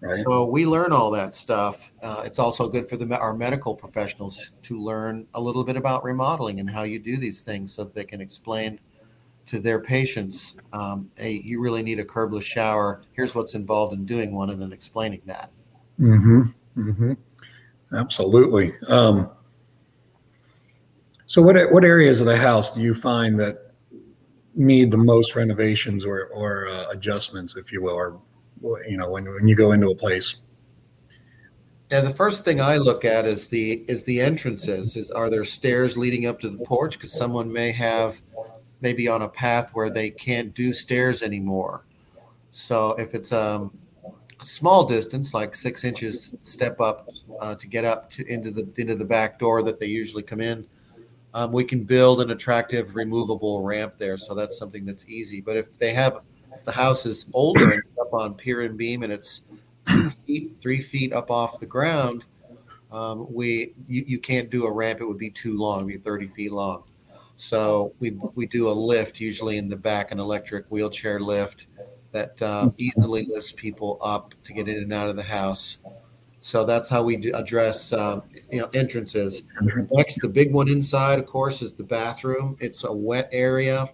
Right. 0.00 0.14
So 0.16 0.46
we 0.46 0.66
learn 0.66 0.92
all 0.92 1.12
that 1.12 1.34
stuff. 1.34 1.92
Uh, 2.02 2.22
it's 2.24 2.40
also 2.40 2.68
good 2.68 2.88
for 2.88 2.96
the, 2.96 3.18
our 3.18 3.34
medical 3.34 3.76
professionals 3.76 4.54
to 4.62 4.80
learn 4.80 5.28
a 5.34 5.40
little 5.40 5.62
bit 5.62 5.76
about 5.76 6.02
remodeling 6.02 6.58
and 6.58 6.68
how 6.68 6.82
you 6.82 6.98
do 6.98 7.16
these 7.16 7.42
things, 7.42 7.72
so 7.72 7.84
that 7.84 7.94
they 7.94 8.04
can 8.04 8.20
explain 8.20 8.80
to 9.48 9.58
their 9.58 9.80
patients, 9.80 10.56
um, 10.72 11.10
"Hey, 11.16 11.40
you 11.44 11.60
really 11.60 11.82
need 11.82 11.98
a 11.98 12.04
curbless 12.04 12.42
shower. 12.42 13.02
Here's 13.12 13.34
what's 13.34 13.54
involved 13.54 13.94
in 13.94 14.04
doing 14.04 14.34
one," 14.34 14.50
and 14.50 14.60
then 14.60 14.72
explaining 14.72 15.22
that. 15.26 15.50
Mm-hmm. 16.00 16.42
Mm-hmm. 16.76 17.12
Absolutely. 17.94 18.74
Um, 18.88 19.30
so, 21.26 21.42
what 21.42 21.56
what 21.72 21.84
areas 21.84 22.20
of 22.20 22.26
the 22.26 22.36
house 22.36 22.74
do 22.74 22.80
you 22.80 22.94
find 22.94 23.38
that 23.40 23.72
need 24.54 24.90
the 24.90 24.98
most 24.98 25.34
renovations 25.36 26.04
or 26.04 26.26
or 26.26 26.68
uh, 26.68 26.90
adjustments, 26.90 27.56
if 27.56 27.72
you 27.72 27.82
will, 27.82 27.94
or 27.94 28.20
you 28.88 28.96
know 28.96 29.10
when 29.10 29.24
when 29.24 29.46
you 29.46 29.54
go 29.54 29.72
into 29.72 29.88
a 29.88 29.94
place 29.94 30.36
yeah 31.90 32.00
the 32.00 32.10
first 32.10 32.44
thing 32.44 32.60
i 32.60 32.76
look 32.76 33.04
at 33.04 33.24
is 33.24 33.48
the 33.48 33.84
is 33.88 34.04
the 34.04 34.20
entrances 34.20 34.96
is 34.96 35.10
are 35.10 35.30
there 35.30 35.44
stairs 35.44 35.96
leading 35.96 36.26
up 36.26 36.40
to 36.40 36.48
the 36.48 36.64
porch 36.64 36.98
because 36.98 37.12
someone 37.12 37.52
may 37.52 37.72
have 37.72 38.20
maybe 38.80 39.08
on 39.08 39.22
a 39.22 39.28
path 39.28 39.70
where 39.74 39.90
they 39.90 40.10
can't 40.10 40.54
do 40.54 40.72
stairs 40.72 41.22
anymore 41.22 41.84
so 42.50 42.92
if 42.98 43.14
it's 43.14 43.32
um, 43.32 43.76
a 44.40 44.44
small 44.44 44.86
distance 44.86 45.34
like 45.34 45.54
six 45.54 45.84
inches 45.84 46.34
step 46.42 46.80
up 46.80 47.08
uh, 47.40 47.54
to 47.54 47.66
get 47.66 47.84
up 47.84 48.08
to 48.10 48.26
into 48.26 48.50
the 48.50 48.68
into 48.76 48.94
the 48.94 49.04
back 49.04 49.38
door 49.38 49.62
that 49.62 49.80
they 49.80 49.86
usually 49.86 50.22
come 50.22 50.40
in 50.40 50.66
um, 51.34 51.52
we 51.52 51.64
can 51.64 51.84
build 51.84 52.20
an 52.20 52.30
attractive 52.30 52.94
removable 52.94 53.62
ramp 53.62 53.94
there 53.98 54.16
so 54.16 54.34
that's 54.34 54.56
something 54.58 54.84
that's 54.84 55.08
easy 55.08 55.40
but 55.40 55.56
if 55.56 55.78
they 55.78 55.92
have 55.92 56.20
if 56.54 56.64
the 56.64 56.72
house 56.72 57.06
is 57.06 57.26
older 57.34 57.72
and 57.72 57.82
up 58.00 58.12
on 58.12 58.34
pier 58.34 58.62
and 58.62 58.76
beam 58.76 59.02
and 59.02 59.12
it's 59.12 59.44
two 59.88 60.10
feet, 60.10 60.56
three 60.60 60.80
feet 60.80 61.12
up 61.12 61.30
off 61.30 61.60
the 61.60 61.66
ground, 61.66 62.24
um, 62.90 63.26
we 63.32 63.74
you, 63.86 64.04
you 64.06 64.18
can't 64.18 64.50
do 64.50 64.66
a 64.66 64.72
ramp. 64.72 65.00
It 65.00 65.06
would 65.06 65.18
be 65.18 65.30
too 65.30 65.56
long, 65.56 65.86
be 65.86 65.96
30 65.96 66.28
feet 66.28 66.52
long. 66.52 66.84
So 67.38 67.94
we 68.00 68.10
we 68.34 68.46
do 68.46 68.68
a 68.68 68.72
lift 68.72 69.20
usually 69.20 69.58
in 69.58 69.68
the 69.68 69.76
back, 69.76 70.10
an 70.10 70.18
electric 70.18 70.66
wheelchair 70.70 71.20
lift 71.20 71.68
that 72.10 72.42
um, 72.42 72.74
easily 72.78 73.26
lifts 73.26 73.52
people 73.52 73.96
up 74.02 74.34
to 74.42 74.52
get 74.52 74.68
in 74.68 74.82
and 74.82 74.92
out 74.92 75.08
of 75.08 75.14
the 75.14 75.22
house. 75.22 75.78
So 76.40 76.64
that's 76.64 76.90
how 76.90 77.04
we 77.04 77.16
do 77.16 77.30
address 77.34 77.92
um, 77.92 78.24
you 78.50 78.58
know 78.58 78.68
entrances. 78.74 79.44
Next, 79.92 80.20
the 80.20 80.28
big 80.28 80.52
one 80.52 80.68
inside, 80.68 81.20
of 81.20 81.26
course, 81.26 81.62
is 81.62 81.74
the 81.74 81.84
bathroom. 81.84 82.56
It's 82.58 82.82
a 82.82 82.92
wet 82.92 83.28
area. 83.30 83.88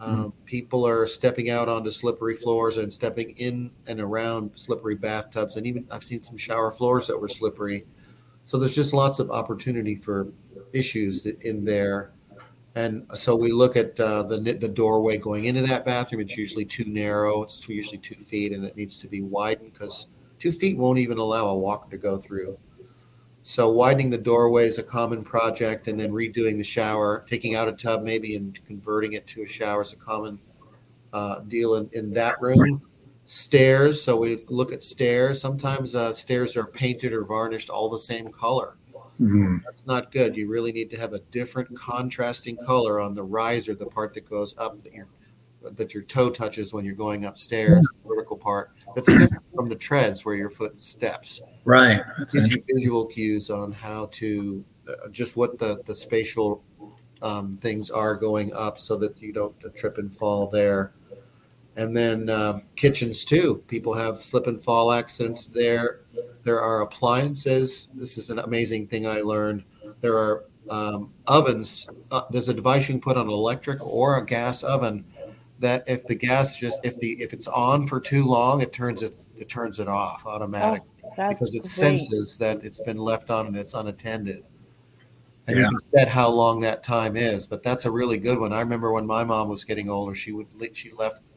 Um, 0.00 0.32
people 0.44 0.84
are 0.84 1.06
stepping 1.06 1.48
out 1.48 1.68
onto 1.68 1.92
slippery 1.92 2.34
floors 2.34 2.76
and 2.76 2.92
stepping 2.92 3.30
in 3.36 3.70
and 3.86 4.00
around 4.00 4.50
slippery 4.54 4.96
bathtubs, 4.96 5.54
and 5.54 5.64
even 5.64 5.86
I've 5.92 6.02
seen 6.02 6.22
some 6.22 6.36
shower 6.36 6.72
floors 6.72 7.06
that 7.06 7.20
were 7.20 7.28
slippery. 7.28 7.86
So 8.42 8.58
there's 8.58 8.74
just 8.74 8.92
lots 8.92 9.20
of 9.20 9.30
opportunity 9.30 9.94
for 9.94 10.32
issues 10.72 11.24
in 11.24 11.64
there. 11.64 12.10
And 12.76 13.06
so 13.14 13.34
we 13.34 13.50
look 13.50 13.76
at 13.76 13.98
uh, 13.98 14.22
the 14.22 14.38
the 14.38 14.68
doorway 14.68 15.18
going 15.18 15.46
into 15.46 15.62
that 15.62 15.84
bathroom. 15.84 16.20
It's 16.20 16.36
usually 16.36 16.64
too 16.64 16.84
narrow. 16.86 17.42
It's 17.42 17.68
usually 17.68 17.98
two 17.98 18.14
feet, 18.14 18.52
and 18.52 18.64
it 18.64 18.76
needs 18.76 18.98
to 19.00 19.08
be 19.08 19.22
widened 19.22 19.72
because 19.72 20.08
two 20.38 20.52
feet 20.52 20.78
won't 20.78 20.98
even 20.98 21.18
allow 21.18 21.48
a 21.48 21.56
walker 21.56 21.90
to 21.90 21.98
go 21.98 22.18
through. 22.18 22.58
So 23.42 23.70
widening 23.70 24.10
the 24.10 24.18
doorway 24.18 24.68
is 24.68 24.78
a 24.78 24.82
common 24.82 25.24
project, 25.24 25.88
and 25.88 25.98
then 25.98 26.12
redoing 26.12 26.58
the 26.58 26.64
shower, 26.64 27.24
taking 27.28 27.56
out 27.56 27.68
a 27.68 27.72
tub 27.72 28.02
maybe 28.02 28.36
and 28.36 28.58
converting 28.66 29.14
it 29.14 29.26
to 29.28 29.42
a 29.42 29.48
shower 29.48 29.82
is 29.82 29.92
a 29.92 29.96
common 29.96 30.38
uh, 31.12 31.40
deal 31.40 31.74
in, 31.74 31.88
in 31.92 32.12
that 32.12 32.40
room. 32.40 32.82
Stairs, 33.24 34.02
so 34.02 34.16
we 34.16 34.44
look 34.48 34.72
at 34.72 34.82
stairs. 34.82 35.40
Sometimes 35.40 35.94
uh, 35.94 36.12
stairs 36.12 36.56
are 36.56 36.66
painted 36.66 37.12
or 37.12 37.24
varnished 37.24 37.70
all 37.70 37.88
the 37.88 37.98
same 37.98 38.28
color. 38.28 38.76
Mm-hmm. 39.20 39.58
That's 39.64 39.86
not 39.86 40.12
good. 40.12 40.34
You 40.36 40.48
really 40.48 40.72
need 40.72 40.88
to 40.90 40.96
have 40.96 41.12
a 41.12 41.18
different 41.18 41.76
contrasting 41.78 42.56
color 42.56 42.98
on 43.00 43.14
the 43.14 43.22
riser, 43.22 43.74
the 43.74 43.86
part 43.86 44.14
that 44.14 44.28
goes 44.28 44.56
up 44.56 44.82
that 44.82 44.94
your 44.94 45.08
that 45.62 45.92
your 45.92 46.02
toe 46.02 46.30
touches 46.30 46.72
when 46.72 46.86
you're 46.86 46.94
going 46.94 47.26
upstairs, 47.26 47.86
the 48.02 48.08
vertical 48.08 48.36
part. 48.36 48.70
That's 48.94 49.08
different 49.08 49.44
from 49.54 49.68
the 49.68 49.76
treads 49.76 50.24
where 50.24 50.34
your 50.34 50.48
foot 50.48 50.78
steps. 50.78 51.42
Right. 51.64 52.02
That's 52.18 52.32
gives 52.32 52.54
you 52.54 52.64
visual 52.72 53.04
cues 53.04 53.50
on 53.50 53.72
how 53.72 54.06
to 54.12 54.64
uh, 54.88 55.08
just 55.10 55.36
what 55.36 55.58
the 55.58 55.82
the 55.84 55.94
spatial 55.94 56.64
um, 57.20 57.56
things 57.56 57.90
are 57.90 58.14
going 58.14 58.54
up, 58.54 58.78
so 58.78 58.96
that 58.96 59.20
you 59.20 59.34
don't 59.34 59.54
uh, 59.64 59.68
trip 59.76 59.98
and 59.98 60.10
fall 60.16 60.46
there. 60.46 60.92
And 61.76 61.96
then 61.96 62.30
um, 62.30 62.62
kitchens 62.74 63.24
too. 63.24 63.62
People 63.68 63.94
have 63.94 64.24
slip 64.24 64.46
and 64.46 64.62
fall 64.62 64.90
accidents 64.92 65.46
there. 65.46 66.00
There 66.42 66.60
are 66.60 66.82
appliances. 66.82 67.88
This 67.94 68.18
is 68.18 68.30
an 68.30 68.38
amazing 68.38 68.88
thing 68.88 69.06
I 69.06 69.20
learned. 69.20 69.64
There 70.00 70.16
are 70.16 70.44
um, 70.68 71.12
ovens. 71.26 71.88
Uh, 72.10 72.22
there's 72.30 72.48
a 72.48 72.54
device 72.54 72.88
you 72.88 72.94
can 72.94 73.00
put 73.00 73.16
on 73.16 73.26
an 73.26 73.32
electric 73.32 73.84
or 73.86 74.18
a 74.18 74.24
gas 74.24 74.62
oven 74.62 75.04
that 75.58 75.84
if 75.86 76.06
the 76.06 76.14
gas 76.14 76.58
just 76.58 76.84
if 76.84 76.98
the 76.98 77.12
if 77.20 77.32
it's 77.32 77.48
on 77.48 77.86
for 77.86 78.00
too 78.00 78.24
long, 78.24 78.62
it 78.62 78.72
turns 78.72 79.02
it 79.02 79.26
it 79.36 79.48
turns 79.48 79.78
it 79.78 79.88
off 79.88 80.24
automatically. 80.26 80.88
Oh 80.88 81.00
because 81.28 81.54
it 81.54 81.62
great. 81.62 81.66
senses 81.66 82.38
that 82.38 82.64
it's 82.64 82.80
been 82.80 82.98
left 82.98 83.30
on 83.30 83.46
and 83.46 83.56
it's 83.56 83.74
unattended. 83.74 84.44
And 85.46 85.56
yeah. 85.56 85.64
you 85.64 85.68
can 85.68 85.78
set 85.98 86.08
how 86.08 86.28
long 86.28 86.60
that 86.60 86.82
time 86.82 87.16
is, 87.16 87.46
but 87.46 87.62
that's 87.62 87.84
a 87.84 87.90
really 87.90 88.18
good 88.18 88.38
one. 88.38 88.52
I 88.52 88.60
remember 88.60 88.92
when 88.92 89.06
my 89.06 89.24
mom 89.24 89.48
was 89.48 89.64
getting 89.64 89.88
older, 89.88 90.14
she 90.14 90.32
would 90.32 90.46
she 90.72 90.92
left 90.92 91.34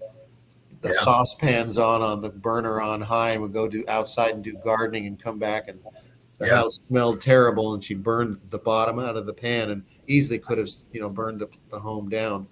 the 0.83 0.89
yeah. 0.89 1.01
saucepans 1.01 1.77
on 1.77 2.01
on 2.01 2.21
the 2.21 2.29
burner 2.29 2.81
on 2.81 3.01
high 3.01 3.31
and 3.31 3.41
would 3.41 3.53
go 3.53 3.67
do 3.67 3.83
outside 3.87 4.31
and 4.31 4.43
do 4.43 4.53
gardening 4.63 5.07
and 5.07 5.17
come 5.17 5.39
back 5.39 5.67
and 5.67 5.81
the 6.37 6.47
yeah. 6.47 6.57
house 6.57 6.79
smelled 6.87 7.21
terrible 7.21 7.73
and 7.73 7.83
she 7.83 7.95
burned 7.95 8.39
the 8.49 8.59
bottom 8.59 8.99
out 8.99 9.15
of 9.15 9.25
the 9.25 9.33
pan 9.33 9.71
and 9.71 9.83
easily 10.07 10.37
could 10.37 10.57
have 10.57 10.69
you 10.91 10.99
know 10.99 11.09
burned 11.09 11.39
the, 11.39 11.49
the 11.69 11.79
home 11.79 12.09
down. 12.09 12.47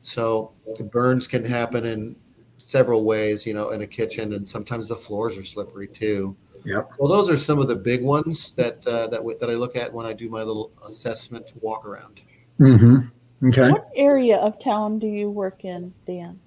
So 0.00 0.52
the 0.76 0.84
burns 0.84 1.26
can 1.26 1.44
happen 1.44 1.84
in 1.84 2.16
several 2.58 3.04
ways, 3.04 3.46
you 3.46 3.54
know, 3.54 3.70
in 3.70 3.82
a 3.82 3.86
kitchen, 3.86 4.32
and 4.34 4.48
sometimes 4.48 4.88
the 4.88 4.96
floors 4.96 5.36
are 5.38 5.44
slippery 5.44 5.88
too. 5.88 6.36
Yeah. 6.64 6.82
Well, 6.98 7.08
those 7.08 7.30
are 7.30 7.36
some 7.36 7.58
of 7.58 7.68
the 7.68 7.76
big 7.76 8.02
ones 8.02 8.52
that 8.54 8.86
uh, 8.86 9.06
that 9.08 9.18
w- 9.18 9.38
that 9.38 9.50
I 9.50 9.54
look 9.54 9.76
at 9.76 9.92
when 9.92 10.06
I 10.06 10.12
do 10.12 10.28
my 10.28 10.42
little 10.42 10.70
assessment 10.84 11.52
walk 11.60 11.86
around. 11.86 12.20
Mm-hmm. 12.60 13.48
Okay. 13.48 13.70
What 13.70 13.88
area 13.94 14.38
of 14.38 14.58
town 14.58 14.98
do 14.98 15.06
you 15.06 15.30
work 15.30 15.64
in, 15.64 15.92
Dan? 16.06 16.40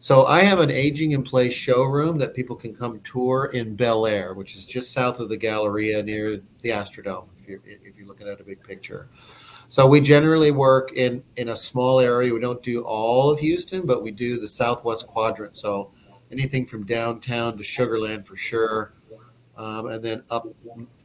So 0.00 0.26
I 0.26 0.42
have 0.44 0.60
an 0.60 0.70
aging 0.70 1.10
in 1.10 1.24
place 1.24 1.52
showroom 1.52 2.18
that 2.18 2.32
people 2.32 2.54
can 2.54 2.72
come 2.72 3.00
tour 3.00 3.50
in 3.52 3.76
Bellaire, 3.76 4.32
which 4.36 4.54
is 4.54 4.64
just 4.64 4.92
south 4.92 5.18
of 5.18 5.28
the 5.28 5.36
Galleria 5.36 6.04
near 6.04 6.40
the 6.62 6.68
Astrodome. 6.68 7.26
If 7.40 7.48
you're 7.48 7.60
if 7.66 7.96
you're 7.96 8.06
looking 8.06 8.28
at 8.28 8.40
a 8.40 8.44
big 8.44 8.62
picture. 8.62 9.08
So 9.66 9.88
we 9.88 10.00
generally 10.00 10.52
work 10.52 10.92
in 10.92 11.24
in 11.36 11.48
a 11.48 11.56
small 11.56 11.98
area. 11.98 12.32
We 12.32 12.38
don't 12.38 12.62
do 12.62 12.82
all 12.82 13.28
of 13.30 13.40
Houston, 13.40 13.86
but 13.86 14.04
we 14.04 14.12
do 14.12 14.38
the 14.38 14.46
southwest 14.46 15.08
quadrant. 15.08 15.56
So 15.56 15.90
anything 16.30 16.64
from 16.64 16.86
downtown 16.86 17.56
to 17.56 17.64
Sugarland 17.64 18.24
for 18.24 18.36
sure, 18.36 18.94
um, 19.56 19.88
and 19.88 20.04
then 20.04 20.22
up 20.30 20.46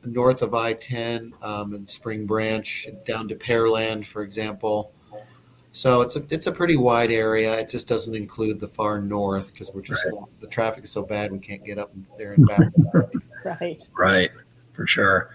north 0.06 0.44
of 0.44 0.54
I-10 0.54 1.32
um, 1.44 1.74
and 1.74 1.90
Spring 1.90 2.28
Branch 2.28 2.88
down 3.06 3.28
to 3.30 3.36
Pearland, 3.36 4.06
for 4.06 4.22
example. 4.22 4.94
So 5.76 6.02
it's 6.02 6.16
a 6.16 6.24
it's 6.30 6.46
a 6.46 6.52
pretty 6.52 6.78
wide 6.78 7.12
area. 7.12 7.58
It 7.58 7.68
just 7.68 7.88
doesn't 7.88 8.14
include 8.14 8.60
the 8.60 8.68
far 8.68 9.02
north 9.02 9.52
because 9.52 9.74
we're 9.74 9.82
just 9.82 10.06
right. 10.06 10.24
the 10.40 10.46
traffic 10.46 10.84
is 10.84 10.92
so 10.92 11.02
bad 11.02 11.32
we 11.32 11.40
can't 11.40 11.66
get 11.66 11.80
up 11.80 11.92
there 12.16 12.34
and 12.34 12.48
back. 12.48 12.72
right. 13.44 13.82
Right. 13.98 14.32
For 14.74 14.86
sure. 14.86 15.32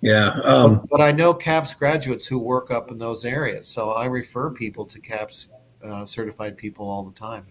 Yeah. 0.00 0.40
Um, 0.42 0.78
but, 0.78 0.88
but, 0.90 1.00
I 1.00 1.12
know 1.12 1.32
CAPS 1.32 1.74
graduates 1.74 2.26
who 2.26 2.40
work 2.40 2.72
up 2.72 2.90
in 2.90 2.98
those 2.98 3.24
areas. 3.24 3.68
So 3.68 3.92
I 3.92 4.06
refer 4.06 4.50
people 4.50 4.84
to 4.86 4.98
CAPS 4.98 5.48
uh, 5.84 6.04
certified 6.04 6.56
people 6.56 6.90
all 6.90 7.04
the 7.04 7.12
time. 7.12 7.46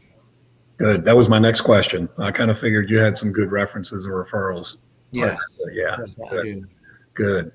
Good. 0.78 1.06
That 1.06 1.15
was 1.15 1.30
my 1.30 1.39
next 1.39 1.62
question. 1.62 2.10
I 2.17 2.32
kind 2.32 2.52
of 2.52 2.60
figured 2.60 2.89
you 2.89 3.00
had 3.00 3.17
some 3.17 3.32
good 3.32 3.50
references 3.50 4.06
or 4.06 4.26
referrals. 4.26 4.76
Yes. 5.12 5.38
But, 5.63 5.74
yeah. 5.74 5.95
Yes, 6.00 6.15
good. 6.30 6.69
Good. 7.13 7.52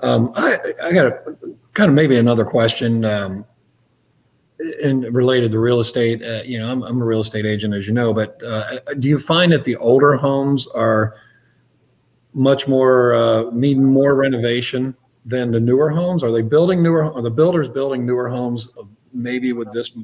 Um, 0.00 0.32
I, 0.36 0.72
I 0.80 0.92
got 0.92 1.06
a 1.06 1.36
kind 1.74 1.88
of 1.88 1.94
maybe 1.94 2.16
another 2.16 2.44
question. 2.44 3.04
Um, 3.04 3.44
and 4.82 5.14
related 5.14 5.52
to 5.52 5.58
real 5.58 5.80
estate, 5.80 6.22
uh, 6.22 6.42
you 6.44 6.58
know, 6.58 6.70
I'm, 6.70 6.82
I'm, 6.82 7.00
a 7.00 7.04
real 7.04 7.20
estate 7.20 7.46
agent, 7.46 7.74
as 7.74 7.86
you 7.86 7.92
know, 7.92 8.12
but 8.12 8.42
uh, 8.42 8.80
do 8.98 9.08
you 9.08 9.18
find 9.18 9.52
that 9.52 9.64
the 9.64 9.76
older 9.76 10.16
homes 10.16 10.66
are 10.68 11.14
much 12.34 12.66
more 12.66 13.14
uh, 13.14 13.50
need 13.52 13.78
more 13.78 14.14
renovation 14.14 14.96
than 15.24 15.52
the 15.52 15.60
newer 15.60 15.90
homes? 15.90 16.24
Are 16.24 16.32
they 16.32 16.42
building 16.42 16.82
newer? 16.82 17.04
Are 17.12 17.22
the 17.22 17.30
builders 17.30 17.68
building 17.68 18.04
newer 18.04 18.28
homes? 18.28 18.68
Maybe 19.12 19.52
with 19.52 19.72
this, 19.72 19.96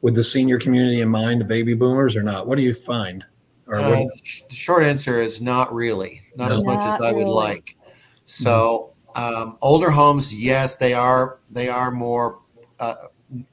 with 0.00 0.14
the 0.14 0.24
senior 0.24 0.58
community 0.58 1.00
in 1.00 1.08
mind, 1.08 1.40
the 1.40 1.44
baby 1.44 1.74
boomers, 1.74 2.16
or 2.16 2.22
not? 2.22 2.46
What 2.46 2.58
do 2.58 2.62
you 2.62 2.74
find? 2.74 3.24
Or 3.66 3.76
Uh, 3.76 3.90
what, 3.90 4.08
the 4.48 4.54
short 4.54 4.82
answer 4.82 5.20
is 5.20 5.40
not 5.40 5.72
really, 5.72 6.22
not 6.36 6.50
as 6.50 6.64
much 6.64 6.80
as 6.80 6.98
Not 6.98 7.02
I 7.02 7.12
would 7.12 7.24
really. 7.24 7.30
like. 7.30 7.76
So 8.24 8.94
um, 9.14 9.56
older 9.62 9.90
homes, 9.90 10.34
yes, 10.34 10.76
they 10.76 10.94
are 10.94 11.38
they 11.50 11.68
are 11.68 11.90
more 11.90 12.40
uh, 12.80 12.94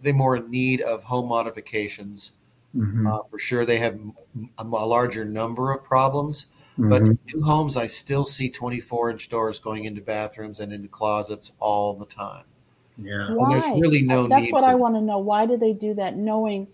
they 0.02 0.14
more 0.14 0.38
in 0.38 0.50
need 0.50 0.82
of 0.82 1.04
home 1.04 1.28
modifications 1.28 2.32
Mhm, 2.76 3.10
uh, 3.10 3.24
for 3.30 3.40
sure. 3.40 3.66
They 3.66 3.78
have 3.78 3.98
a 4.58 4.64
larger 4.66 5.24
number 5.24 5.72
of 5.72 5.84
problems, 5.84 6.48
but 6.78 7.02
mhm. 7.02 7.18
new 7.34 7.42
homes, 7.44 7.78
I 7.78 7.86
still 7.86 8.26
see 8.26 8.50
24 8.50 9.12
inch 9.12 9.30
doors 9.30 9.60
going 9.60 9.86
into 9.86 10.02
bathrooms 10.02 10.60
and 10.60 10.74
into 10.74 10.90
closets 10.90 11.54
all 11.60 11.94
the 11.94 12.06
time. 12.06 12.44
yeah, 12.98 13.28
And 13.28 13.52
there's 13.52 13.64
Why? 13.66 13.80
really 13.80 14.02
no 14.02 14.28
That's 14.28 14.44
need 14.44 14.52
what 14.54 14.64
for- 14.64 14.70
I 14.70 14.74
want 14.76 14.96
to 14.96 15.02
know. 15.02 15.20
Why 15.20 15.46
do 15.46 15.56
they 15.58 15.72
do 15.74 15.94
that, 15.96 16.18
knowing 16.18 16.68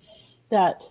that 0.49 0.83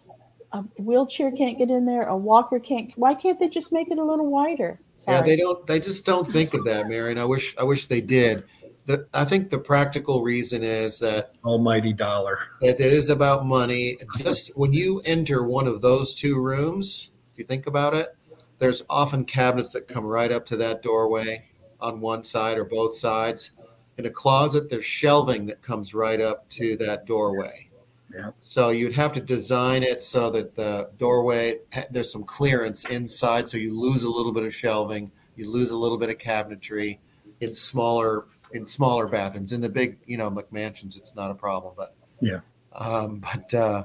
a 0.52 0.62
wheelchair 0.78 1.30
can't 1.32 1.58
get 1.58 1.70
in 1.70 1.86
there, 1.86 2.02
a 2.02 2.16
walker 2.16 2.58
can't? 2.58 2.92
Why 2.96 3.14
can't 3.14 3.38
they 3.38 3.48
just 3.48 3.72
make 3.72 3.90
it 3.90 3.98
a 3.98 4.04
little 4.04 4.26
wider? 4.26 4.80
Yeah, 5.08 5.22
they 5.22 5.36
don't. 5.36 5.66
They 5.66 5.80
just 5.80 6.04
don't 6.04 6.26
think 6.26 6.52
of 6.54 6.64
that, 6.64 6.86
Marion. 6.88 7.18
I 7.18 7.24
wish. 7.24 7.56
I 7.56 7.62
wish 7.64 7.86
they 7.86 8.00
did. 8.00 8.44
The, 8.90 9.06
I 9.14 9.24
think 9.24 9.50
the 9.50 9.58
practical 9.58 10.20
reason 10.20 10.64
is 10.64 10.98
that 10.98 11.30
almighty 11.44 11.92
dollar. 11.92 12.40
It 12.60 12.80
is 12.80 13.08
about 13.08 13.46
money. 13.46 13.98
Just 14.18 14.58
when 14.58 14.72
you 14.72 15.00
enter 15.04 15.44
one 15.44 15.68
of 15.68 15.80
those 15.80 16.12
two 16.12 16.42
rooms, 16.42 17.12
if 17.32 17.38
you 17.38 17.44
think 17.44 17.68
about 17.68 17.94
it, 17.94 18.16
there's 18.58 18.82
often 18.90 19.24
cabinets 19.24 19.72
that 19.74 19.86
come 19.86 20.04
right 20.04 20.32
up 20.32 20.44
to 20.46 20.56
that 20.56 20.82
doorway 20.82 21.44
on 21.80 22.00
one 22.00 22.24
side 22.24 22.58
or 22.58 22.64
both 22.64 22.92
sides. 22.92 23.52
In 23.96 24.06
a 24.06 24.10
closet, 24.10 24.70
there's 24.70 24.86
shelving 24.86 25.46
that 25.46 25.62
comes 25.62 25.94
right 25.94 26.20
up 26.20 26.48
to 26.50 26.76
that 26.78 27.06
doorway. 27.06 27.70
Yeah. 28.12 28.32
So 28.40 28.70
you'd 28.70 28.94
have 28.94 29.12
to 29.12 29.20
design 29.20 29.84
it 29.84 30.02
so 30.02 30.30
that 30.30 30.56
the 30.56 30.90
doorway 30.98 31.58
there's 31.92 32.10
some 32.10 32.24
clearance 32.24 32.84
inside, 32.86 33.48
so 33.48 33.56
you 33.56 33.78
lose 33.80 34.02
a 34.02 34.10
little 34.10 34.32
bit 34.32 34.42
of 34.42 34.52
shelving, 34.52 35.12
you 35.36 35.48
lose 35.48 35.70
a 35.70 35.76
little 35.76 35.96
bit 35.96 36.10
of 36.10 36.18
cabinetry 36.18 36.98
in 37.40 37.54
smaller 37.54 38.26
in 38.52 38.66
smaller 38.66 39.06
bathrooms. 39.06 39.52
In 39.52 39.60
the 39.60 39.68
big, 39.68 39.98
you 40.06 40.16
know, 40.16 40.30
McMansions, 40.30 40.96
it's 40.96 41.14
not 41.14 41.30
a 41.30 41.34
problem, 41.34 41.74
but 41.76 41.94
Yeah. 42.20 42.40
um, 42.72 43.18
but 43.20 43.54
uh, 43.54 43.84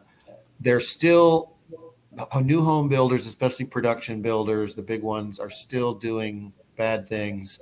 they're 0.60 0.80
still 0.80 1.54
uh, 2.32 2.39
new 2.39 2.63
home 2.63 2.88
builders, 2.88 3.28
especially 3.28 3.65
production 3.65 4.21
builders. 4.21 4.75
The 4.75 4.82
big 4.82 5.04
ones 5.04 5.39
are 5.39 5.49
still 5.49 5.93
doing 5.93 6.54
bad 6.78 7.06
things, 7.06 7.60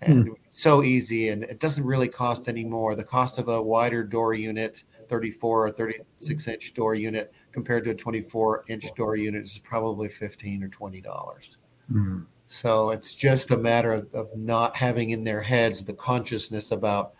and 0.00 0.28
Hmm. 0.28 0.32
so 0.48 0.82
easy, 0.82 1.28
and 1.28 1.44
it 1.44 1.58
doesn't 1.58 1.84
really 1.84 2.08
cost 2.08 2.48
any 2.48 2.64
more. 2.64 2.94
The 2.94 3.04
cost 3.04 3.38
of 3.38 3.48
a 3.48 3.60
wider 3.62 4.02
door 4.04 4.32
unit, 4.32 4.84
34 5.08 5.66
or 5.66 5.72
36 5.72 6.46
inch 6.46 6.72
door 6.72 6.94
unit, 6.94 7.32
compared 7.52 7.84
to 7.84 7.90
a 7.90 7.94
24 7.94 8.64
inch 8.68 8.94
door 8.94 9.16
unit, 9.16 9.42
is 9.42 9.58
probably 9.58 10.08
15 10.08 10.62
or 10.62 10.68
20 10.68 11.00
dollars. 11.00 11.56
Mhm. 11.92 12.26
So 12.52 12.90
it's 12.90 13.14
just 13.14 13.52
a 13.52 13.56
matter 13.56 13.92
of, 13.92 14.12
of 14.12 14.36
not 14.36 14.74
having 14.74 15.10
in 15.10 15.22
their 15.22 15.40
heads 15.40 15.84
the 15.84 15.92
consciousness 15.92 16.72
about 16.72 17.12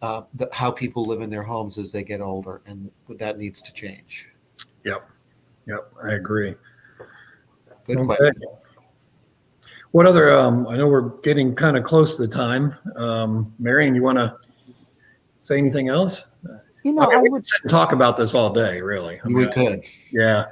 uh, 0.00 0.22
the, 0.32 0.48
how 0.50 0.70
people 0.70 1.04
live 1.04 1.20
in 1.20 1.28
their 1.28 1.42
homes 1.42 1.76
as 1.76 1.92
they 1.92 2.02
get 2.02 2.22
older, 2.22 2.62
and 2.64 2.90
that 3.18 3.36
needs 3.36 3.60
to 3.60 3.72
change. 3.74 4.32
Yep, 4.84 5.10
yep, 5.66 5.92
I 6.02 6.14
agree. 6.14 6.54
Good 7.84 7.98
Okay. 7.98 8.06
question. 8.06 8.42
What 9.90 10.06
other? 10.06 10.32
Um, 10.32 10.66
I 10.68 10.78
know 10.78 10.88
we're 10.88 11.10
getting 11.20 11.54
kind 11.54 11.76
of 11.76 11.84
close 11.84 12.16
to 12.16 12.22
the 12.22 12.34
time. 12.34 12.74
Um, 12.96 13.52
Marion, 13.58 13.94
you 13.94 14.02
want 14.02 14.16
to 14.16 14.38
say 15.38 15.58
anything 15.58 15.90
else? 15.90 16.24
you 16.82 16.92
know, 16.92 17.02
I 17.02 17.08
mean, 17.08 17.18
I 17.18 17.22
we 17.22 17.28
would 17.28 17.44
could 17.60 17.68
talk 17.68 17.92
about 17.92 18.16
this 18.16 18.34
all 18.34 18.54
day, 18.54 18.80
really. 18.80 19.20
I 19.22 19.26
We 19.26 19.34
mean, 19.34 19.52
could. 19.52 19.84
Yeah, 20.10 20.46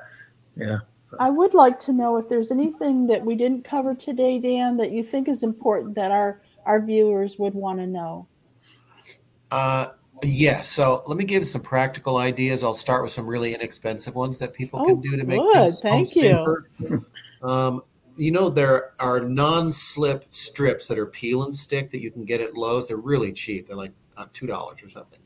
yeah. 0.59 0.81
I 1.19 1.31
would 1.31 1.55
like 1.55 1.79
to 1.81 1.93
know 1.93 2.17
if 2.17 2.29
there's 2.29 2.51
anything 2.51 3.07
that 3.09 3.25
we 3.25 3.35
didn't 3.35 3.65
cover 3.65 3.95
today, 3.95 4.39
Dan, 4.39 4.77
that 4.79 4.91
you 4.93 5.03
think 5.03 5.29
is 5.29 5.43
important 5.43 5.95
that 5.97 6.11
our 6.11 6.41
our 6.67 6.81
viewers 6.81 7.39
would 7.39 7.55
want 7.55 7.79
to 7.79 7.87
know. 7.87 8.27
Uh, 9.51 9.89
yes. 10.23 10.69
So 10.69 11.03
let 11.07 11.17
me 11.19 11.25
give 11.25 11.47
some 11.47 11.61
practical 11.63 12.17
ideas. 12.17 12.63
I'll 12.63 12.75
start 12.75 13.03
with 13.03 13.13
some 13.13 13.27
really 13.27 13.55
inexpensive 13.55 14.15
ones 14.15 14.39
that 14.39 14.55
people 14.55 14.81
Oh, 14.81 14.87
can 14.87 15.01
do 15.01 15.17
to 15.17 15.25
make 15.25 15.41
good. 15.41 15.53
things 15.55 15.81
Thank 15.81 16.17
you. 16.17 16.23
safer. 16.23 17.03
Um, 17.43 17.83
you 18.17 18.31
know, 18.31 18.49
there 18.49 18.93
are 19.01 19.21
non-slip 19.21 20.25
strips 20.29 20.89
that 20.89 20.99
are 20.99 21.07
peel 21.07 21.43
and 21.45 21.55
stick 21.55 21.91
that 21.91 22.01
you 22.01 22.11
can 22.11 22.25
get 22.25 22.41
at 22.41 22.57
Lowe's. 22.57 22.89
They're 22.89 22.97
really 22.97 23.33
cheap. 23.33 23.67
They're 23.67 23.77
like 23.77 23.93
uh, 24.17 24.27
two 24.33 24.47
dollars 24.47 24.83
or 24.83 24.89
something, 24.89 25.19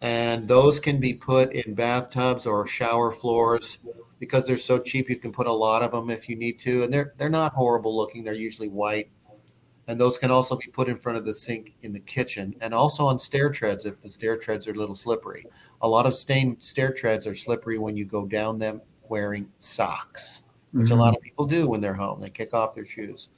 and 0.00 0.46
those 0.48 0.78
can 0.80 1.00
be 1.00 1.12
put 1.14 1.52
in 1.52 1.74
bathtubs 1.74 2.46
or 2.46 2.66
shower 2.66 3.10
floors. 3.10 3.78
Because 4.22 4.46
they're 4.46 4.56
so 4.56 4.78
cheap, 4.78 5.10
you 5.10 5.16
can 5.16 5.32
put 5.32 5.48
a 5.48 5.52
lot 5.52 5.82
of 5.82 5.90
them 5.90 6.08
if 6.08 6.28
you 6.28 6.36
need 6.36 6.60
to, 6.60 6.84
and 6.84 6.94
they're 6.94 7.12
they're 7.18 7.28
not 7.28 7.54
horrible 7.54 7.96
looking. 7.96 8.22
They're 8.22 8.34
usually 8.34 8.68
white, 8.68 9.10
and 9.88 10.00
those 10.00 10.16
can 10.16 10.30
also 10.30 10.54
be 10.54 10.68
put 10.68 10.88
in 10.88 10.96
front 10.96 11.18
of 11.18 11.24
the 11.24 11.32
sink 11.32 11.74
in 11.82 11.92
the 11.92 11.98
kitchen 11.98 12.54
and 12.60 12.72
also 12.72 13.04
on 13.04 13.18
stair 13.18 13.50
treads 13.50 13.84
if 13.84 14.00
the 14.00 14.08
stair 14.08 14.36
treads 14.36 14.68
are 14.68 14.70
a 14.70 14.76
little 14.76 14.94
slippery. 14.94 15.44
A 15.80 15.88
lot 15.88 16.06
of 16.06 16.14
stained 16.14 16.58
stair 16.60 16.92
treads 16.92 17.26
are 17.26 17.34
slippery 17.34 17.78
when 17.78 17.96
you 17.96 18.04
go 18.04 18.24
down 18.24 18.60
them 18.60 18.80
wearing 19.08 19.48
socks, 19.58 20.44
which 20.70 20.92
a 20.92 20.94
lot 20.94 21.16
of 21.16 21.20
people 21.20 21.44
do 21.44 21.68
when 21.68 21.80
they're 21.80 21.92
home. 21.92 22.20
They 22.20 22.30
kick 22.30 22.54
off 22.54 22.76
their 22.76 22.86
shoes. 22.86 23.28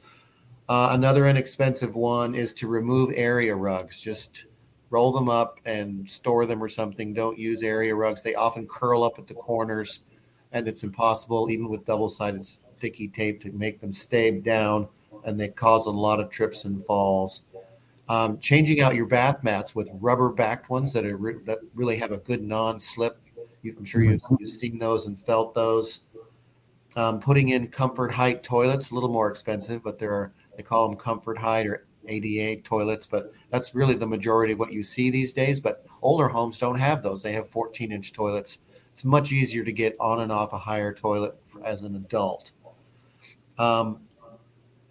Uh, 0.69 0.89
another 0.91 1.27
inexpensive 1.27 1.97
one 1.97 2.35
is 2.35 2.53
to 2.55 2.69
remove 2.69 3.11
area 3.17 3.57
rugs. 3.57 4.03
Just 4.03 4.45
roll 4.91 5.13
them 5.13 5.31
up 5.31 5.61
and 5.65 6.09
store 6.11 6.45
them 6.45 6.63
or 6.63 6.69
something. 6.69 7.15
Don't 7.15 7.39
use 7.39 7.63
area 7.63 7.95
rugs. 7.95 8.23
They 8.23 8.35
often 8.35 8.67
curl 8.67 9.03
up 9.03 9.19
at 9.19 9.27
the 9.27 9.35
corners, 9.35 10.01
and 10.55 10.69
it's 10.69 10.85
impossible, 10.85 11.51
even 11.51 11.69
with 11.69 11.85
double 11.85 12.09
sided 12.09 12.47
sticky 12.47 13.09
tape, 13.09 13.43
to 13.43 13.53
make 13.53 13.81
them 13.81 13.93
stay 13.93 14.31
down 14.31 14.89
and 15.25 15.39
they 15.39 15.49
cause 15.49 15.87
a 15.87 15.91
lot 15.91 16.21
of 16.21 16.31
trips 16.31 16.65
and 16.65 16.85
falls. 16.87 17.45
Um, 18.09 18.39
changing 18.39 18.81
out 18.81 18.95
your 18.95 19.07
bath 19.07 19.43
mats 19.43 19.75
with 19.75 19.91
rubber 19.95 20.31
backed 20.31 20.71
ones 20.71 20.93
that 20.93 21.05
are 21.05 21.17
re- 21.17 21.43
that 21.45 21.59
really 21.75 21.97
have 21.97 22.13
a 22.13 22.19
good 22.19 22.43
non 22.43 22.79
slip. 22.79 23.19
I'm 23.65 23.85
sure 23.85 24.03
you've, 24.03 24.21
you've 24.39 24.51
seen 24.51 24.79
those 24.79 25.07
and 25.07 25.19
felt 25.19 25.55
those. 25.55 26.03
Um, 26.97 27.19
putting 27.19 27.49
in 27.49 27.69
comfort 27.69 28.13
height 28.13 28.43
toilets, 28.43 28.91
a 28.91 28.95
little 28.95 29.09
more 29.09 29.31
expensive, 29.31 29.83
but 29.83 29.99
there 29.99 30.13
are 30.13 30.33
they 30.57 30.63
call 30.63 30.87
them 30.89 30.99
comfort 30.99 31.39
height 31.39 31.67
or 31.67 31.87
ADA 32.07 32.61
toilets, 32.61 33.07
but 33.07 33.33
that's 33.51 33.75
really 33.75 33.95
the 33.95 34.07
majority 34.07 34.53
of 34.53 34.59
what 34.59 34.73
you 34.73 34.83
see 34.83 35.11
these 35.11 35.33
days. 35.33 35.59
But 35.59 35.85
older 36.03 36.29
homes 36.29 36.59
don't 36.59 36.79
have 36.79 37.03
those; 37.03 37.23
they 37.23 37.33
have 37.33 37.49
14 37.49 37.91
inch 37.91 38.13
toilets. 38.13 38.59
It's 38.95 39.05
much 39.05 39.33
easier 39.33 39.65
to 39.65 39.73
get 39.73 39.97
on 39.99 40.21
and 40.21 40.31
off 40.31 40.53
a 40.53 40.59
higher 40.59 40.95
toilet 40.95 41.35
as 41.65 41.83
an 41.83 41.97
adult. 41.97 42.53
Um, 43.59 44.03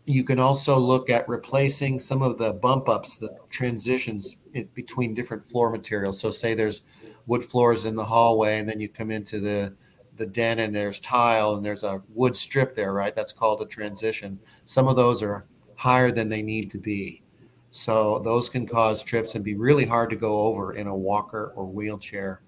you 0.04 0.26
can 0.26 0.39
also 0.39 0.78
look 0.78 1.10
at 1.10 1.30
replacing 1.30 2.00
some 2.00 2.22
of 2.22 2.38
the 2.38 2.52
bump 2.52 2.89
ups, 2.89 3.16
the 3.16 3.38
transitions 3.50 4.36
between 4.74 5.13
different 5.13 5.42
floor 5.42 5.70
materials. 5.70 6.20
So, 6.20 6.32
say 6.32 6.54
there's 6.54 6.82
wood 7.28 7.46
floors 7.46 7.86
in 7.86 7.96
the 7.96 8.04
hallway, 8.04 8.60
and 8.60 8.68
then 8.68 8.82
you 8.82 8.89
come 8.89 9.10
into 9.10 9.39
the 9.39 9.74
the 10.18 10.26
den, 10.26 10.60
and 10.60 10.76
there's 10.76 11.00
tile, 11.00 11.56
and 11.56 11.66
there's 11.66 11.86
a 11.86 12.04
wood 12.10 12.36
strip 12.36 12.76
there, 12.76 12.92
right? 12.92 13.16
That's 13.16 13.32
called 13.32 13.62
a 13.62 13.66
transition. 13.66 14.38
Some 14.66 14.89
of 14.89 14.98
those 14.98 15.24
are 15.24 15.46
higher 15.76 16.12
than 16.12 16.28
they 16.28 16.42
need 16.42 16.70
to 16.72 16.78
be, 16.78 17.24
so 17.70 18.20
those 18.20 18.50
can 18.50 18.68
cause 18.68 19.02
trips 19.02 19.36
and 19.36 19.46
be 19.46 19.56
really 19.56 19.86
hard 19.86 20.10
to 20.10 20.18
go 20.18 20.42
over 20.42 20.74
in 20.74 20.88
a 20.88 20.96
walker 20.96 21.54
or 21.56 21.68
wheelchair. 21.68 22.42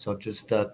So, 0.00 0.16
just 0.16 0.50
uh, 0.50 0.70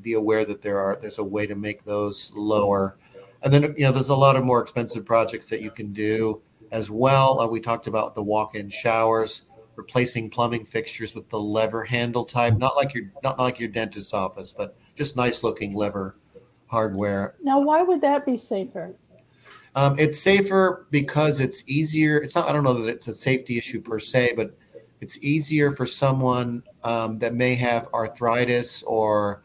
be 0.00 0.14
aware 0.14 0.46
that 0.46 0.62
there 0.62 0.78
are 0.78 0.98
there's 0.98 1.18
a 1.18 1.24
way 1.24 1.46
to 1.46 1.54
make 1.54 1.84
those 1.84 2.32
lower. 2.34 2.96
And 3.42 3.52
then, 3.52 3.74
you 3.76 3.84
know, 3.84 3.92
there's 3.92 4.08
a 4.08 4.16
lot 4.16 4.36
of 4.36 4.44
more 4.44 4.62
expensive 4.62 5.04
projects 5.04 5.50
that 5.50 5.60
you 5.60 5.70
can 5.70 5.92
do 5.92 6.40
as 6.72 6.90
well. 6.90 7.40
Uh, 7.40 7.46
we 7.46 7.60
talked 7.60 7.88
about 7.88 8.14
the 8.14 8.22
walk-in 8.22 8.70
showers, 8.70 9.42
replacing 9.76 10.30
plumbing 10.30 10.64
fixtures 10.64 11.14
with 11.14 11.28
the 11.28 11.38
lever 11.38 11.84
handle 11.84 12.24
type, 12.24 12.56
not 12.56 12.74
like 12.74 12.94
your 12.94 13.04
not 13.22 13.38
like 13.38 13.60
your 13.60 13.68
dentist's 13.68 14.14
office, 14.14 14.54
but 14.56 14.74
just 14.94 15.14
nice 15.14 15.44
looking 15.44 15.74
lever 15.74 16.16
hardware. 16.68 17.34
Now, 17.42 17.60
why 17.60 17.82
would 17.82 18.00
that 18.00 18.24
be 18.24 18.38
safer? 18.38 18.94
Um, 19.74 19.98
it's 19.98 20.18
safer 20.18 20.86
because 20.90 21.38
it's 21.38 21.68
easier. 21.68 22.16
It's 22.16 22.34
not. 22.34 22.48
I 22.48 22.52
don't 22.52 22.64
know 22.64 22.72
that 22.72 22.88
it's 22.88 23.08
a 23.08 23.14
safety 23.14 23.58
issue 23.58 23.82
per 23.82 23.98
se, 23.98 24.32
but 24.36 24.56
it's 25.00 25.18
easier 25.18 25.72
for 25.72 25.86
someone 25.86 26.62
um, 26.84 27.18
that 27.18 27.34
may 27.34 27.54
have 27.54 27.88
arthritis 27.94 28.82
or 28.84 29.42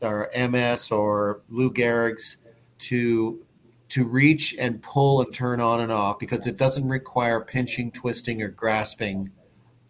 or 0.00 0.30
MS 0.36 0.90
or 0.90 1.40
Lou 1.48 1.72
Gehrig's 1.72 2.38
to 2.80 3.44
to 3.90 4.04
reach 4.04 4.54
and 4.58 4.82
pull 4.82 5.22
and 5.22 5.32
turn 5.32 5.60
on 5.60 5.80
and 5.80 5.92
off 5.92 6.18
because 6.18 6.46
it 6.46 6.56
doesn't 6.56 6.88
require 6.88 7.40
pinching, 7.40 7.90
twisting, 7.92 8.42
or 8.42 8.48
grasping 8.48 9.30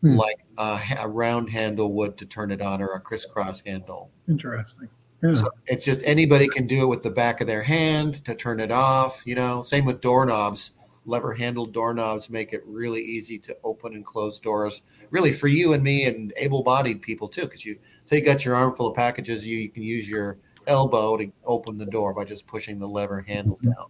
Hmm. 0.04 0.16
like 0.16 0.44
a, 0.58 0.78
a 1.00 1.08
round 1.08 1.48
handle 1.48 1.94
would 1.94 2.18
to 2.18 2.26
turn 2.26 2.50
it 2.50 2.60
on 2.60 2.82
or 2.82 2.88
a 2.88 3.00
crisscross 3.00 3.62
handle. 3.64 4.10
Interesting. 4.28 4.90
Yeah. 5.22 5.32
So 5.32 5.48
it's 5.66 5.82
just 5.82 6.02
anybody 6.04 6.46
can 6.46 6.66
do 6.66 6.82
it 6.82 6.86
with 6.88 7.02
the 7.02 7.10
back 7.10 7.40
of 7.40 7.46
their 7.46 7.62
hand 7.62 8.22
to 8.26 8.34
turn 8.34 8.60
it 8.60 8.70
off. 8.70 9.22
You 9.24 9.34
know, 9.34 9.62
same 9.62 9.86
with 9.86 10.02
doorknobs. 10.02 10.72
Lever 11.06 11.32
handled 11.32 11.72
doorknobs 11.72 12.30
make 12.30 12.52
it 12.52 12.62
really 12.66 13.00
easy 13.00 13.38
to 13.38 13.56
open 13.64 13.94
and 13.94 14.04
close 14.04 14.40
doors, 14.40 14.82
really 15.10 15.32
for 15.32 15.48
you 15.48 15.72
and 15.72 15.82
me 15.82 16.04
and 16.04 16.32
able 16.36 16.62
bodied 16.62 17.02
people 17.02 17.28
too. 17.28 17.42
Because 17.42 17.64
you 17.64 17.78
say 18.04 18.18
you 18.18 18.24
got 18.24 18.44
your 18.44 18.56
arm 18.56 18.74
full 18.74 18.88
of 18.88 18.96
packages, 18.96 19.46
you, 19.46 19.58
you 19.58 19.70
can 19.70 19.82
use 19.82 20.08
your 20.08 20.38
elbow 20.66 21.16
to 21.16 21.30
open 21.44 21.76
the 21.76 21.86
door 21.86 22.14
by 22.14 22.24
just 22.24 22.46
pushing 22.46 22.78
the 22.78 22.88
lever 22.88 23.20
handle 23.20 23.58
down. 23.62 23.86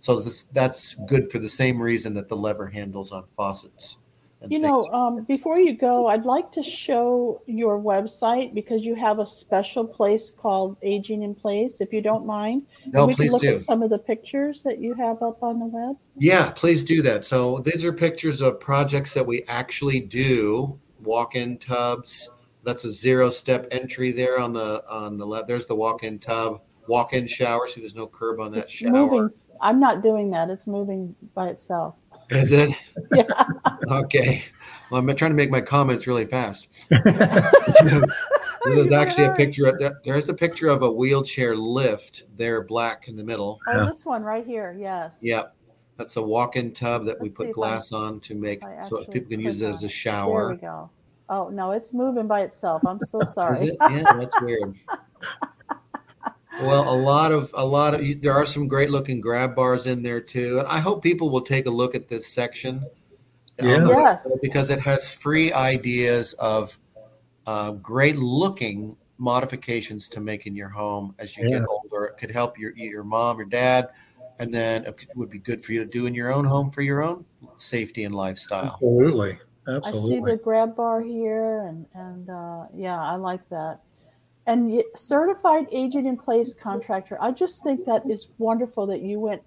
So 0.00 0.20
this, 0.20 0.44
that's 0.44 0.94
good 1.06 1.30
for 1.30 1.38
the 1.38 1.48
same 1.48 1.80
reason 1.80 2.14
that 2.14 2.28
the 2.28 2.36
lever 2.36 2.66
handles 2.66 3.12
on 3.12 3.24
faucets. 3.36 3.98
You 4.48 4.58
know, 4.58 4.82
um, 4.92 5.24
before 5.24 5.58
you 5.58 5.72
go, 5.74 6.06
I'd 6.06 6.24
like 6.24 6.50
to 6.52 6.62
show 6.62 7.42
your 7.46 7.78
website 7.80 8.54
because 8.54 8.84
you 8.84 8.94
have 8.94 9.18
a 9.18 9.26
special 9.26 9.86
place 9.86 10.30
called 10.30 10.76
Aging 10.82 11.22
in 11.22 11.34
Place, 11.34 11.80
if 11.80 11.92
you 11.92 12.00
don't 12.00 12.26
mind. 12.26 12.66
No, 12.86 13.06
we 13.06 13.14
can 13.14 13.16
please 13.24 13.32
look 13.32 13.42
do. 13.42 13.52
at 13.54 13.60
some 13.60 13.82
of 13.82 13.90
the 13.90 13.98
pictures 13.98 14.62
that 14.64 14.78
you 14.78 14.94
have 14.94 15.22
up 15.22 15.42
on 15.42 15.58
the 15.58 15.66
web. 15.66 15.96
Yeah, 16.16 16.50
please 16.50 16.84
do 16.84 17.02
that. 17.02 17.24
So 17.24 17.58
these 17.58 17.84
are 17.84 17.92
pictures 17.92 18.40
of 18.40 18.58
projects 18.58 19.14
that 19.14 19.26
we 19.26 19.42
actually 19.48 20.00
do. 20.00 20.78
Walk-in 21.02 21.58
tubs. 21.58 22.28
That's 22.64 22.84
a 22.84 22.90
zero-step 22.90 23.68
entry 23.70 24.12
there 24.12 24.38
on 24.38 24.52
the 24.52 24.84
on 24.88 25.18
the 25.18 25.26
left. 25.26 25.48
There's 25.48 25.66
the 25.66 25.74
walk-in 25.74 26.18
tub. 26.18 26.62
Walk-in 26.88 27.26
shower. 27.26 27.66
See, 27.68 27.80
there's 27.80 27.96
no 27.96 28.06
curb 28.06 28.40
on 28.40 28.52
that 28.52 28.64
It's 28.64 28.72
shower. 28.72 28.92
moving. 28.92 29.30
I'm 29.60 29.78
not 29.78 30.02
doing 30.02 30.30
that. 30.30 30.50
It's 30.50 30.66
moving 30.66 31.14
by 31.34 31.48
itself. 31.48 31.94
Is 32.30 32.52
it? 32.52 32.70
Yeah. 33.14 33.24
Okay. 33.88 34.44
Well, 34.90 35.00
I'm 35.00 35.16
trying 35.16 35.30
to 35.30 35.36
make 35.36 35.50
my 35.50 35.60
comments 35.60 36.06
really 36.06 36.26
fast. 36.26 36.68
You're 36.90 37.02
There's 38.64 38.92
actually 38.92 39.24
a 39.24 39.34
picture 39.34 39.66
of 39.66 39.78
there- 39.78 40.00
there's 40.04 40.28
a 40.28 40.34
picture 40.34 40.68
of 40.68 40.82
a 40.82 40.90
wheelchair 40.92 41.56
lift 41.56 42.24
there, 42.36 42.62
black 42.62 43.08
in 43.08 43.16
the 43.16 43.24
middle. 43.24 43.58
Oh, 43.66 43.78
Yeah. 43.78 43.84
this 43.86 44.06
one 44.06 44.22
right 44.22 44.46
here. 44.46 44.76
Yes. 44.78 45.16
Yep. 45.20 45.54
That's 45.96 46.16
a 46.16 46.22
walk-in 46.22 46.72
tub 46.72 47.04
that 47.06 47.20
we 47.20 47.28
Let's 47.28 47.36
see 47.36 47.44
put 47.44 47.46
if 47.48 47.50
I- 47.50 47.52
glass 47.54 47.92
on 47.92 48.20
to 48.20 48.34
make 48.34 48.62
so 48.82 49.04
people 49.04 49.30
can 49.30 49.40
use 49.40 49.62
it 49.62 49.68
as 49.70 49.82
a 49.84 49.88
shower. 49.88 50.48
There 50.48 50.54
we 50.56 50.60
go. 50.60 50.90
Oh 51.28 51.48
no, 51.48 51.70
it's 51.72 51.92
moving 51.94 52.26
by 52.26 52.42
itself. 52.42 52.82
I'm 52.86 53.00
so 53.00 53.22
sorry. 53.22 53.56
Is 53.56 53.62
it? 53.62 53.76
Yeah, 53.80 54.02
that's 54.18 54.40
weird. 54.42 54.74
Well, 56.60 56.92
a 56.92 56.94
lot 56.96 57.32
of 57.32 57.50
a 57.54 57.64
lot 57.64 57.94
of 57.94 58.20
there 58.22 58.34
are 58.34 58.44
some 58.46 58.68
great 58.68 58.90
looking 58.90 59.20
grab 59.20 59.56
bars 59.56 59.86
in 59.86 60.02
there 60.02 60.20
too, 60.20 60.58
and 60.58 60.68
I 60.68 60.78
hope 60.80 61.02
people 61.02 61.30
will 61.30 61.40
take 61.40 61.66
a 61.66 61.70
look 61.70 61.94
at 61.94 62.08
this 62.08 62.26
section. 62.26 62.84
On 63.60 63.66
Yeah. 63.66 63.78
the 63.80 63.90
Yes. 63.90 64.26
website 64.26 64.40
because 64.42 64.70
it 64.70 64.80
has 64.80 65.08
free 65.08 65.52
ideas 65.52 66.32
of 66.34 66.78
uh, 67.46 67.72
great 67.72 68.16
looking 68.16 68.96
modifications 69.18 70.08
to 70.08 70.20
make 70.20 70.46
in 70.46 70.56
your 70.56 70.68
home 70.68 71.14
as 71.18 71.36
you 71.36 71.44
Yeah. 71.44 71.60
get 71.60 71.68
older. 71.68 72.06
It 72.06 72.16
could 72.16 72.30
help 72.30 72.58
your 72.58 72.72
your 72.74 73.04
mom 73.04 73.38
or 73.38 73.44
dad, 73.44 73.90
and 74.38 74.52
then 74.52 74.84
it 74.84 75.06
would 75.14 75.30
be 75.30 75.38
good 75.38 75.62
for 75.64 75.72
you 75.72 75.80
to 75.80 75.86
do 75.90 76.06
in 76.06 76.14
your 76.14 76.32
own 76.32 76.44
home 76.44 76.70
for 76.70 76.82
your 76.82 77.02
own 77.02 77.24
safety 77.56 78.04
and 78.04 78.14
lifestyle. 78.14 78.74
Absolutely. 78.74 79.38
Absolutely. 79.68 80.16
I 80.16 80.20
see 80.20 80.32
the 80.32 80.36
grab 80.36 80.74
bar 80.76 81.02
here, 81.02 81.66
and 81.66 81.86
and 81.94 82.30
uh, 82.30 82.66
yeah, 82.74 83.00
I 83.00 83.16
like 83.16 83.46
that. 83.50 83.80
And 84.46 84.82
certified 84.96 85.66
aging 85.70 86.06
in 86.06 86.16
place 86.16 86.52
contractor. 86.54 87.16
I 87.20 87.30
just 87.30 87.62
think 87.62 87.84
that 87.86 88.02
is 88.10 88.28
wonderful 88.38 88.86
that 88.88 89.02
you 89.02 89.20
went 89.20 89.42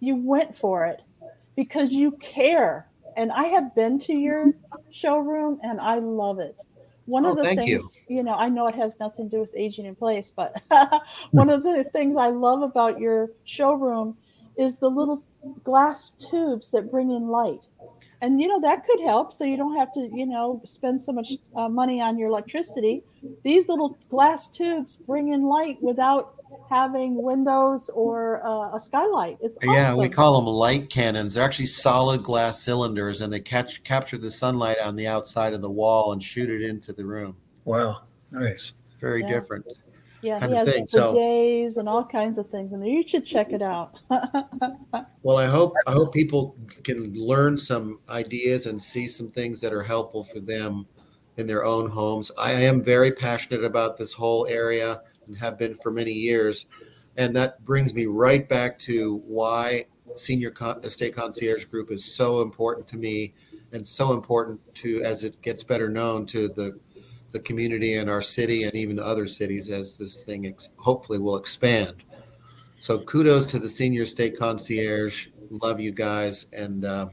you 0.00 0.16
went 0.16 0.56
for 0.56 0.86
it 0.86 1.02
because 1.56 1.90
you 1.90 2.12
care. 2.12 2.89
And 3.16 3.32
I 3.32 3.44
have 3.44 3.74
been 3.74 3.98
to 4.00 4.12
your 4.12 4.54
showroom, 4.90 5.58
and 5.62 5.80
I 5.80 5.96
love 5.96 6.38
it. 6.38 6.56
One 7.06 7.24
Oh, 7.24 7.30
of 7.30 7.36
the 7.36 7.44
thank 7.44 7.66
you. 7.66 7.76
things, 7.76 7.98
you 8.08 8.22
know, 8.22 8.34
I 8.34 8.48
know 8.48 8.66
it 8.68 8.74
has 8.74 8.94
nothing 9.00 9.28
to 9.30 9.36
do 9.36 9.40
with 9.40 9.54
aging 9.56 9.86
in 9.86 9.96
place, 9.96 10.32
but 10.34 10.62
one 11.32 11.50
of 11.50 11.62
the 11.62 11.84
things 11.92 12.16
I 12.16 12.28
love 12.28 12.62
about 12.62 13.00
your 13.00 13.30
showroom 13.44 14.16
is 14.56 14.76
the 14.76 14.88
little 14.88 15.24
glass 15.64 16.12
tubes 16.12 16.70
that 16.70 16.90
bring 16.90 17.10
in 17.10 17.28
light 17.28 17.60
and 18.20 18.40
you 18.40 18.46
know 18.48 18.60
that 18.60 18.84
could 18.86 19.00
help 19.00 19.32
so 19.32 19.44
you 19.44 19.56
don't 19.56 19.76
have 19.76 19.92
to 19.92 20.08
you 20.12 20.26
know 20.26 20.60
spend 20.64 21.02
so 21.02 21.12
much 21.12 21.32
uh, 21.56 21.68
money 21.68 22.00
on 22.00 22.18
your 22.18 22.28
electricity 22.28 23.02
these 23.42 23.68
little 23.68 23.98
glass 24.10 24.48
tubes 24.48 24.98
bring 25.06 25.32
in 25.32 25.42
light 25.42 25.76
without 25.82 26.34
having 26.68 27.22
windows 27.22 27.90
or 27.94 28.44
uh, 28.46 28.76
a 28.76 28.80
skylight 28.80 29.38
it's 29.40 29.58
Yeah, 29.62 29.94
we 29.94 30.08
call 30.08 30.36
them 30.40 30.46
light 30.46 30.88
cannons. 30.90 31.34
They're 31.34 31.44
actually 31.44 31.66
solid 31.66 32.22
glass 32.22 32.62
cylinders, 32.62 33.20
and 33.20 33.32
they 33.32 33.40
catch 33.40 33.82
capture 33.84 34.18
the 34.18 34.30
sunlight 34.30 34.78
on 34.78 34.96
the 34.96 35.06
outside 35.06 35.52
of 35.54 35.60
the 35.62 35.70
wall 35.70 36.12
and 36.12 36.22
shoot 36.22 36.50
it 36.50 36.62
into 36.62 36.92
the 36.92 37.04
room. 37.04 37.36
Wow. 37.64 38.02
Nice. 38.30 38.74
Very 39.00 39.22
Yeah. 39.22 39.28
different. 39.28 39.66
yeah 40.22 40.38
kind 40.38 40.52
he 40.52 40.58
of 40.58 40.66
has 40.66 40.74
thing, 40.74 40.86
so- 40.86 41.14
days 41.14 41.78
and 41.78 41.88
all 41.88 42.04
kinds 42.04 42.36
of 42.36 42.46
things 42.50 42.74
and 42.74 42.86
you 42.86 43.02
should 43.08 43.24
check 43.24 43.52
it 43.54 43.62
out 43.62 43.96
Well, 45.22 45.38
I 45.38 45.46
hope 45.46 45.72
I 45.86 45.92
hope 45.92 46.12
people 46.12 46.56
can 46.84 47.14
learn 47.14 47.56
some 47.58 48.00
ideas 48.08 48.66
and 48.66 48.80
see 48.80 49.08
some 49.08 49.30
things 49.30 49.60
that 49.62 49.72
are 49.72 49.82
helpful 49.82 50.24
for 50.24 50.40
them 50.40 50.86
in 51.38 51.46
their 51.46 51.64
own 51.64 51.88
homes. 51.88 52.30
I 52.38 52.52
am 52.52 52.82
very 52.82 53.12
passionate 53.12 53.64
about 53.64 53.96
this 53.96 54.12
whole 54.12 54.46
area 54.46 55.00
and 55.30 55.38
have 55.38 55.58
been 55.58 55.74
for 55.76 55.90
many 55.90 56.12
years, 56.12 56.66
and 57.16 57.34
that 57.36 57.64
brings 57.64 57.94
me 57.94 58.06
right 58.06 58.48
back 58.48 58.78
to 58.80 59.22
why 59.26 59.86
senior 60.16 60.50
con- 60.50 60.80
estate 60.82 61.14
concierge 61.14 61.64
group 61.64 61.92
is 61.92 62.04
so 62.04 62.42
important 62.42 62.88
to 62.88 62.98
me 62.98 63.32
and 63.72 63.86
so 63.86 64.12
important 64.12 64.58
to 64.74 65.02
as 65.04 65.22
it 65.22 65.40
gets 65.40 65.62
better 65.62 65.88
known 65.88 66.26
to 66.26 66.48
the 66.48 66.78
the 67.30 67.38
community 67.38 67.94
and 67.94 68.10
our 68.10 68.20
city 68.20 68.64
and 68.64 68.74
even 68.74 68.98
other 68.98 69.24
cities 69.24 69.70
as 69.70 69.96
this 69.96 70.24
thing 70.24 70.46
ex- 70.46 70.70
hopefully 70.78 71.16
will 71.16 71.36
expand. 71.36 72.02
So 72.80 72.98
kudos 72.98 73.46
to 73.46 73.60
the 73.60 73.68
senior 73.68 74.02
estate 74.02 74.36
concierge. 74.36 75.28
Love 75.62 75.78
you 75.78 75.92
guys, 75.92 76.46
and 76.52 76.84
uh, 76.84 77.06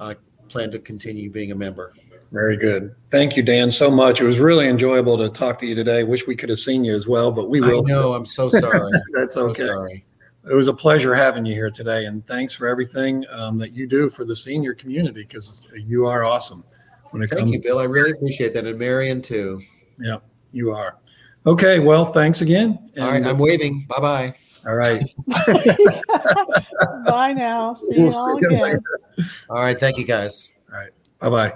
I 0.00 0.16
plan 0.48 0.70
to 0.70 0.78
continue 0.78 1.30
being 1.30 1.52
a 1.52 1.54
member. 1.54 1.92
Very 2.36 2.58
good. 2.58 2.94
Thank 3.10 3.34
you, 3.34 3.42
Dan, 3.42 3.70
so 3.70 3.90
much. 3.90 4.20
It 4.20 4.24
was 4.24 4.38
really 4.38 4.68
enjoyable 4.68 5.16
to 5.16 5.30
talk 5.30 5.58
to 5.60 5.66
you 5.66 5.74
today. 5.74 6.04
Wish 6.04 6.26
we 6.26 6.36
could 6.36 6.50
have 6.50 6.58
seen 6.58 6.84
you 6.84 6.94
as 6.94 7.08
well, 7.08 7.32
but 7.32 7.48
we 7.48 7.62
I 7.62 7.68
will. 7.68 7.82
know. 7.84 8.12
I'm 8.12 8.26
so 8.26 8.50
sorry. 8.50 8.92
That's 9.14 9.32
so 9.32 9.48
okay. 9.48 9.66
sorry. 9.66 10.04
It 10.44 10.52
was 10.54 10.68
a 10.68 10.74
pleasure 10.74 11.14
having 11.14 11.46
you 11.46 11.54
here 11.54 11.70
today, 11.70 12.04
and 12.04 12.26
thanks 12.26 12.54
for 12.54 12.68
everything 12.68 13.24
um, 13.30 13.56
that 13.56 13.72
you 13.72 13.86
do 13.86 14.10
for 14.10 14.26
the 14.26 14.36
senior 14.36 14.74
community 14.74 15.22
because 15.22 15.66
you 15.74 16.04
are 16.04 16.24
awesome. 16.24 16.62
When 17.10 17.22
it 17.22 17.30
Thank 17.30 17.40
comes, 17.40 17.52
you, 17.54 17.62
Bill. 17.62 17.78
I 17.78 17.84
really 17.84 18.10
appreciate 18.10 18.52
that, 18.52 18.66
and 18.66 18.78
Marion 18.78 19.22
too. 19.22 19.62
Yeah, 19.98 20.18
you 20.52 20.72
are. 20.72 20.98
Okay, 21.46 21.78
well, 21.78 22.04
thanks 22.04 22.42
again. 22.42 22.90
All 23.00 23.12
right, 23.12 23.24
I'm 23.24 23.38
waving. 23.38 23.86
Bye 23.88 24.00
bye. 24.00 24.34
all 24.66 24.74
right. 24.74 25.02
bye 27.06 27.32
now 27.32 27.72
see 27.74 27.86
We'll 27.96 28.06
you 28.06 28.12
see 28.12 28.18
all 28.18 28.40
you 28.42 28.46
again 28.48 28.60
later. 28.60 28.82
All 29.48 29.62
right, 29.62 29.78
thank 29.80 29.96
you 29.96 30.04
guys. 30.04 30.50
All 30.70 30.78
right. 30.78 30.90
Bye 31.18 31.30
bye. 31.30 31.54